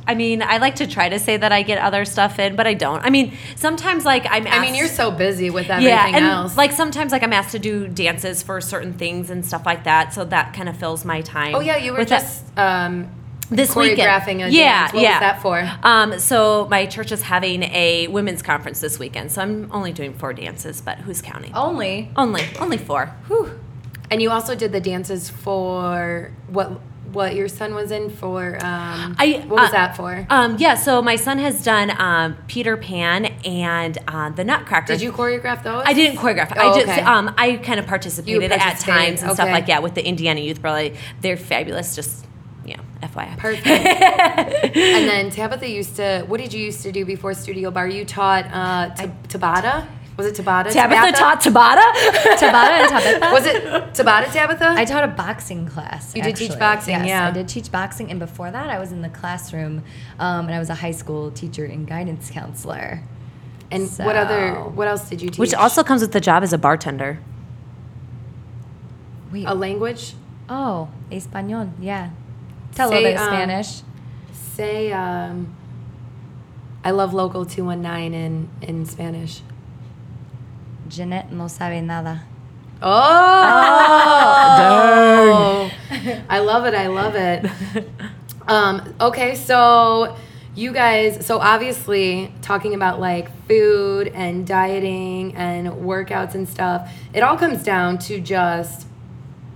[0.07, 2.67] I mean, I like to try to say that I get other stuff in, but
[2.67, 3.03] I don't.
[3.03, 4.45] I mean, sometimes like I'm.
[4.45, 6.55] Asked, I mean, you're so busy with everything yeah, and else.
[6.55, 10.13] like sometimes like I'm asked to do dances for certain things and stuff like that,
[10.13, 11.55] so that kind of fills my time.
[11.55, 13.09] oh yeah, you were with that- just um,
[13.49, 13.99] this weekend.
[13.99, 14.93] choreographing a yeah, yeah.
[14.93, 15.71] was that for?
[15.83, 20.13] Um, so my church is having a women's conference this weekend, so I'm only doing
[20.13, 21.53] four dances, but who's counting?
[21.53, 22.11] Only.
[22.15, 23.07] Only, only four.
[23.27, 23.59] Whew.
[24.11, 26.79] And you also did the dances for what?
[27.15, 28.55] What your son was in for?
[28.55, 30.27] Um, I- what was uh, that for?
[30.29, 34.93] Um, yeah, so my son has done um, Peter Pan and uh, the Nutcracker.
[34.93, 35.83] Did you choreograph those?
[35.85, 36.53] I didn't choreograph.
[36.55, 37.01] Oh, I just okay.
[37.01, 40.61] um, I kind of participated, at times and stuff like that with the Indiana Youth
[40.61, 40.95] Ballet.
[41.21, 41.95] They're fabulous.
[41.95, 42.25] Just
[42.65, 43.37] yeah, FYI.
[43.37, 43.65] Perfect.
[43.67, 46.25] and then Tabitha used to.
[46.27, 47.91] What did you used to do before Studio Barre?
[47.91, 48.93] You taught uh,
[49.27, 49.87] Tabata.
[50.17, 50.71] Was it Tabata?
[50.71, 51.17] Tabitha Tabatha?
[51.17, 51.91] taught Tabata.
[52.39, 53.33] Tabata and Tabitha.
[53.33, 53.63] Was it
[53.93, 54.73] Tabata Tabitha?
[54.77, 56.15] I taught a boxing class.
[56.15, 57.27] You did teach boxing, yes, yeah.
[57.27, 59.83] I did teach boxing, and before that, I was in the classroom,
[60.19, 63.01] um, and I was a high school teacher and guidance counselor.
[63.71, 64.53] and what other?
[64.63, 65.39] What else did you teach?
[65.39, 67.19] Which also comes with the job as a bartender.
[69.31, 69.45] Wait.
[69.45, 70.13] a language.
[70.47, 71.71] oh, español.
[71.79, 72.11] Yeah.
[72.73, 73.81] Tell Say, a little bit of um, Spanish.
[74.31, 75.55] Say, um,
[76.85, 79.41] I love local two one nine in in Spanish.
[80.95, 82.23] Jeanette no sabe nada.
[82.81, 82.91] Oh,
[86.29, 86.73] I love it.
[86.73, 87.45] I love it.
[88.47, 90.15] Um, okay, so
[90.55, 97.21] you guys, so obviously talking about like food and dieting and workouts and stuff, it
[97.23, 98.87] all comes down to just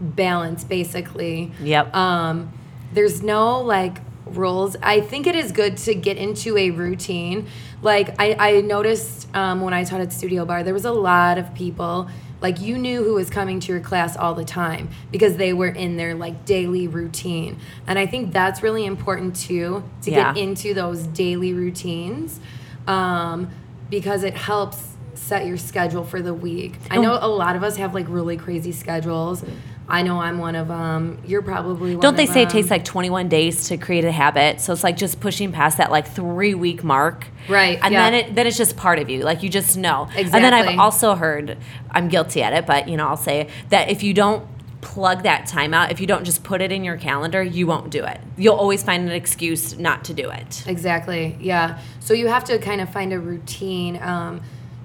[0.01, 1.51] balance, basically.
[1.61, 1.95] Yep.
[1.95, 2.51] Um,
[2.93, 4.75] there's no like rules.
[4.81, 7.47] I think it is good to get into a routine.
[7.82, 11.38] Like I, I noticed um, when I taught at Studio Barre, there was a lot
[11.38, 12.09] of people
[12.41, 15.67] Like you knew who was coming to your class all the time because they were
[15.67, 17.57] in their like daily routine.
[17.86, 20.34] And I think that's really important too to Yeah.
[20.34, 22.39] get into those daily routines
[22.88, 23.49] um,
[23.89, 24.77] because it helps
[25.15, 26.80] set your schedule for the week.
[26.89, 29.43] I know a lot of us have like really crazy schedules.
[29.89, 31.21] I know I'm one of them.
[31.25, 34.61] You're probably one Don't they say it takes like 21 days to create a habit?
[34.61, 37.27] So it's like just pushing past that like three week mark.
[37.47, 38.09] Right, And yeah.
[38.09, 39.23] then it then it's just part of you.
[39.23, 40.03] Like you just know.
[40.03, 40.23] Exactly.
[40.33, 41.57] And then I've also heard,
[41.91, 44.47] I'm guilty at it, but you know, I'll say that if you don't
[44.81, 47.89] plug that time out, if you don't just put it in your calendar, you won't
[47.89, 48.19] do it.
[48.37, 50.63] You'll always find an excuse not to do it.
[50.67, 51.37] Exactly.
[51.39, 51.79] Yeah.
[51.99, 54.01] So you have to kind of find a routine.
[54.01, 54.41] Um,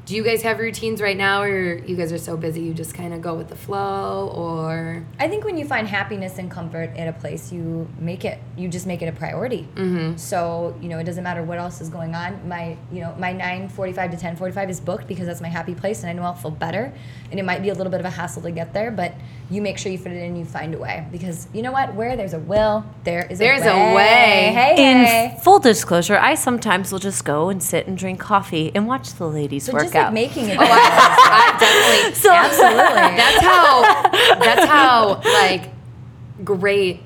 [0.06, 2.92] do you guys have routines right now, or you guys are so busy you just
[2.92, 6.90] kind of go with the flow, or I think when you find happiness and comfort
[6.96, 8.38] at a place, you make it.
[8.56, 9.66] You just make it a priority.
[9.74, 10.16] Mm-hmm.
[10.18, 12.46] So you know, it doesn't matter what else is going on.
[12.46, 15.74] My you know my nine forty-five to ten forty-five is booked because that's my happy
[15.74, 16.92] place, and I know I'll feel better.
[17.30, 19.14] And it might be a little bit of a hassle to get there, but
[19.50, 20.36] you make sure you fit it in.
[20.36, 21.94] You find a way because you know what?
[21.94, 23.94] Where there's a will, there is There's a a way.
[23.94, 24.52] way.
[24.54, 25.38] Hey, In hey.
[25.42, 29.26] full disclosure, I sometimes will just go and sit and drink coffee and watch the
[29.28, 30.56] ladies So work just like making it.
[30.58, 32.14] Oh, I definitely.
[32.20, 32.76] so Absolutely.
[33.16, 33.82] That's how.
[34.40, 35.70] That's how like
[36.44, 37.00] great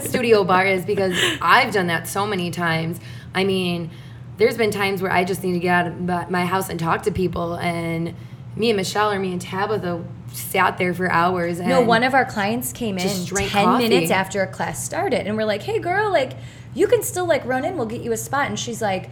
[0.00, 3.00] studio barre is because I've done that so many times.
[3.34, 3.90] I mean,
[4.38, 6.78] there's been times where I just need to get out of my- my house and
[6.80, 8.14] talk to people, and
[8.54, 10.02] me and Michelle or me and Tabitha
[10.32, 11.58] sat there for hours.
[11.58, 13.88] And No, one of our clients came in 10 coffee.
[13.88, 16.32] minutes after a class started and we're like, "Hey girl, like
[16.74, 19.08] you can still like run in, we'll get you a spot." And she's like,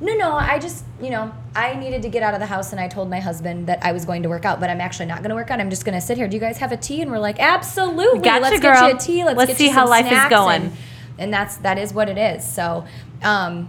[0.00, 2.80] "No, no, I just, you know, I needed to get out of the house and
[2.80, 5.18] I told my husband that I was going to work out, but I'm actually not
[5.18, 5.60] going to work out.
[5.60, 6.26] I'm just going to sit here.
[6.26, 8.20] Do you guys have a tea?" And we're like, "Absolutely.
[8.20, 8.74] Gotcha, Let's girl.
[8.74, 9.24] get you a tea.
[9.24, 10.62] Let's, Let's see how life is going.
[10.62, 10.76] And,
[11.18, 12.44] and that's that is what it is.
[12.44, 12.84] So,
[13.22, 13.68] um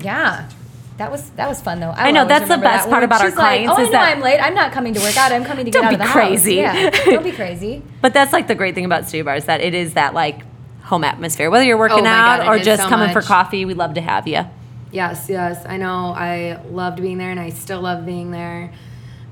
[0.00, 0.48] yeah.
[0.96, 1.90] That was that was fun though.
[1.90, 3.90] I know, that's the best that part about our she's like, clients Oh, I know
[3.92, 4.38] that- I'm late.
[4.38, 5.32] I'm not coming to work out.
[5.32, 6.60] I'm coming to get out of the crazy.
[6.60, 6.76] house.
[6.76, 7.82] Yeah, don't be crazy.
[8.00, 10.42] But that's like the great thing about studio barre's that it is that like
[10.82, 11.50] home atmosphere.
[11.50, 14.00] Whether you're working Oh out God, or just so coming for coffee, we'd love to
[14.00, 14.44] have you.
[14.92, 15.64] Yes, yes.
[15.66, 16.14] I know.
[16.16, 18.70] I loved being there, and I still love being there.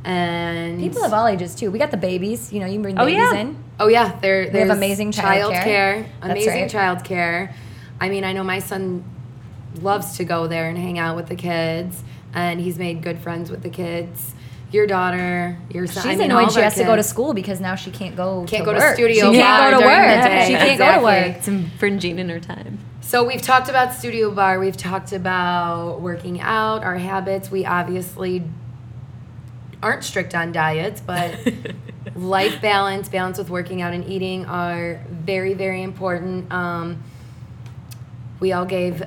[0.04, 1.70] And People of all ages too.
[1.70, 2.52] We got the babies.
[2.52, 3.38] You know, you bring Oh, babies yeah.
[3.38, 3.64] in.
[3.78, 5.52] Oh yeah, they're they have amazing childcare.
[5.62, 6.70] childcare, That's amazing right.
[6.72, 7.52] childcare.
[8.00, 9.04] I mean, I know my son
[9.80, 12.02] loves to go there and hang out with the kids,
[12.34, 14.34] and he's made good friends with the kids.
[14.70, 16.02] Your daughter, your son.
[16.02, 18.16] She's I mean, annoyed she our has to go to school because now she can't
[18.16, 18.44] go.
[18.46, 18.94] Can't to go to work.
[18.94, 20.22] studio She can't go to work.
[20.46, 20.76] She can't Exactly.
[20.78, 21.36] go to work.
[21.36, 22.78] It's infringing in her time.
[23.02, 24.58] So we've talked about studio barre.
[24.58, 27.50] We've talked about working out, our habits.
[27.50, 28.44] We obviously
[29.82, 31.36] aren't strict on diets, but
[32.14, 36.50] life balance, balance with working out and eating are very, very important.
[36.50, 37.02] Um,
[38.40, 39.02] we all gave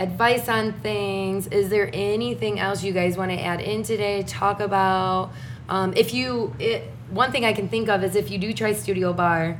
[0.00, 1.46] advice on things.
[1.48, 4.22] Is there anything else you guys want to add in today?
[4.24, 5.30] Talk about
[5.68, 6.54] um, if you.
[6.58, 9.58] It, one thing I can think of is if you do try Studio Barre.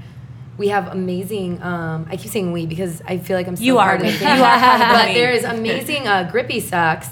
[0.59, 1.62] We have amazing.
[1.62, 4.11] Um, I keep saying we because I feel like I'm still You are of we.
[4.11, 7.09] the You are part of the but there is amazing uh, grippy socks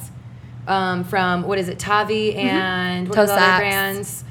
[0.66, 4.22] um, from what is it, Tavi and what Toe are the other brands?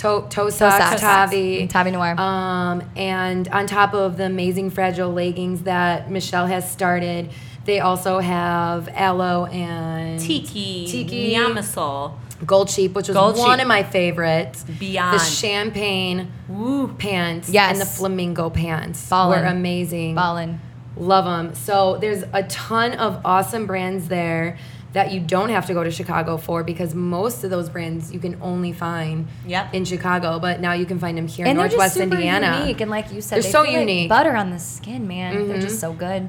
[0.00, 0.78] Toe, toe, socks.
[0.78, 1.66] socks, Tavi.
[1.66, 2.18] Tavi Noir.
[2.18, 7.30] Um, and on top of the amazing fragile leggings that Michelle has started,
[7.66, 11.34] they also have Alo and Tiki, Tiki.
[11.34, 12.16] Niyama Sol.
[12.46, 13.62] gold sheep, which was Gold one sheep.
[13.64, 14.64] of my favorites.
[14.78, 15.20] Beyond.
[15.20, 16.88] the champagne Woo.
[16.88, 17.72] pants Yes.
[17.72, 19.40] and the flamingo pants Ballin'.
[19.40, 20.14] were amazing.
[20.14, 20.60] Ballin.
[20.96, 21.54] Love them.
[21.54, 24.56] So there's a ton of awesome brands there
[24.92, 28.18] that you don't have to go to Chicago for because most of those brands you
[28.18, 29.74] can only find Yep.
[29.74, 32.16] in Chicago, but now you can find them here in And they're Northwest just super
[32.16, 32.58] Indiana.
[32.60, 32.80] unique.
[32.80, 34.08] And like you said, They're they so feel like unique.
[34.08, 35.46] butter on the skin, man.
[35.48, 35.62] They're Mhm.
[35.62, 36.28] just so good.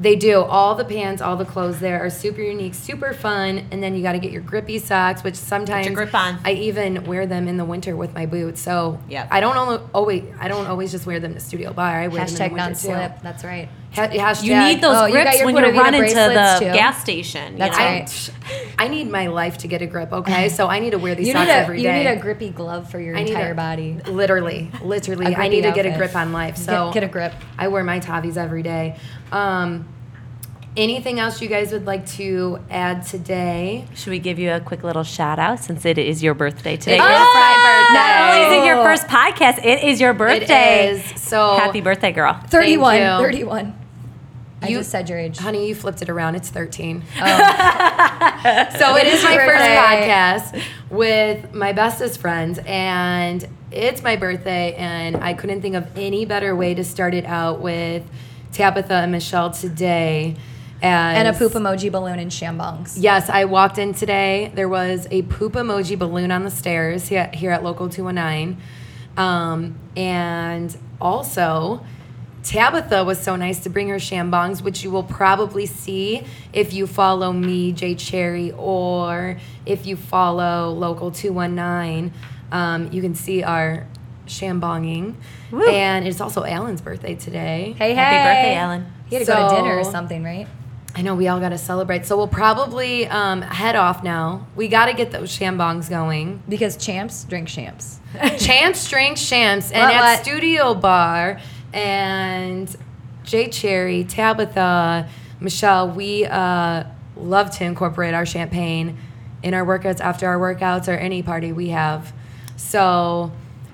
[0.00, 0.42] They do.
[0.42, 3.62] All the pants, all the clothes there are super unique, super fun.
[3.72, 6.38] And then you got to get your grippy socks, which sometimes grip on.
[6.44, 8.60] I even wear them in the winter with my boots.
[8.60, 9.00] So.
[9.30, 9.56] I don't
[9.92, 12.02] always I don't always just wear them to studio barre.
[12.04, 13.14] I wear them Hashtag in the winter non-slip.
[13.16, 13.20] too.
[13.24, 13.68] That's right.
[13.98, 16.56] Ha- hashtag, You need those Oh, grips your when you Puerto Vita run into the
[16.60, 16.72] too.
[16.72, 17.52] gas station.
[17.54, 17.84] you That's know?
[17.84, 18.30] right.
[18.78, 20.12] I, I need my life to get a grip.
[20.12, 22.04] Okay, so I need to wear these You socks need a every you day.
[22.04, 23.98] need a grippy glove for your I need entire a- body.
[24.06, 26.56] Literally, literally, I need to get a grip on life.
[26.56, 27.32] So Get, get a grip.
[27.58, 28.96] I wear my Tavis every day.
[29.32, 29.88] Um,
[30.76, 33.84] anything else you guys would like to add today?
[33.94, 36.92] Should we give you a quick little shout out since it is your birthday today?
[36.92, 37.08] It is girl?
[37.08, 37.94] my birthday.
[37.98, 40.88] Not only is it your first podcast, it is your birthday.
[40.90, 41.20] It is.
[41.22, 42.34] So Happy birthday, girl.
[42.48, 42.96] 31.
[42.96, 43.02] you.
[43.02, 43.74] 31.
[44.60, 45.38] I You- just said your age.
[45.38, 46.34] honey, you flipped it around.
[46.34, 47.02] It's 13.
[47.20, 47.24] Oh.
[48.78, 55.16] So it is my first podcast with my bestest friends, and it's my birthday, and
[55.16, 58.04] I couldn't think of any better way to start it out with
[58.52, 60.36] Tabitha and Michelle today
[60.80, 62.94] As, And a poop emoji balloon and shambongs.
[62.98, 64.52] Yes, I walked in today.
[64.54, 68.56] There was a poop emoji balloon on the stairs here, here at Local 219.
[69.16, 71.84] Um, and also,
[72.48, 76.24] Tabitha was so nice to bring her shambongs, which you will probably see
[76.54, 82.10] if you follow me, Jay Cherry, or if you follow Local 219.
[82.50, 83.86] Um, you can see our
[84.26, 85.16] shambonging.
[85.50, 85.68] Woo.
[85.68, 87.74] And it's also Alan's birthday today.
[87.76, 87.94] Hey, hey.
[87.94, 88.92] Happy birthday, Alan.
[89.10, 90.48] He had to go to dinner or something, right?
[90.94, 92.06] I know we all got to celebrate.
[92.06, 94.46] So we'll probably um, head off now.
[94.56, 96.42] We got to get those shambongs going.
[96.48, 98.00] Because champs drink champs.
[98.38, 99.70] Champs drink champs.
[99.72, 100.24] And What, at what?
[100.24, 101.40] Studio Barre
[101.72, 102.74] and
[103.24, 105.08] Jay Cherry, Tabitha,
[105.40, 106.84] Michelle, we uh,
[107.16, 108.96] love to incorporate our champagne
[109.42, 112.12] in our workouts, after our workouts, or any party we have.
[112.56, 113.30] So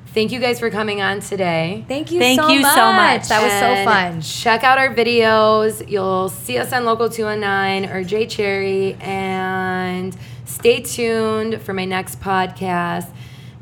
[0.09, 1.84] thank you guys for coming on today.
[1.88, 2.74] Thank you Thank so you much.
[2.74, 3.28] so much.
[3.28, 4.20] That was so fun.
[4.20, 5.88] Check out our videos.
[5.88, 8.95] You'll see us on Local 219 or Jay Cherry.
[9.01, 13.11] And stay tuned for my next podcast.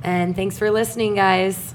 [0.02, 1.74] And thanks for listening, guys.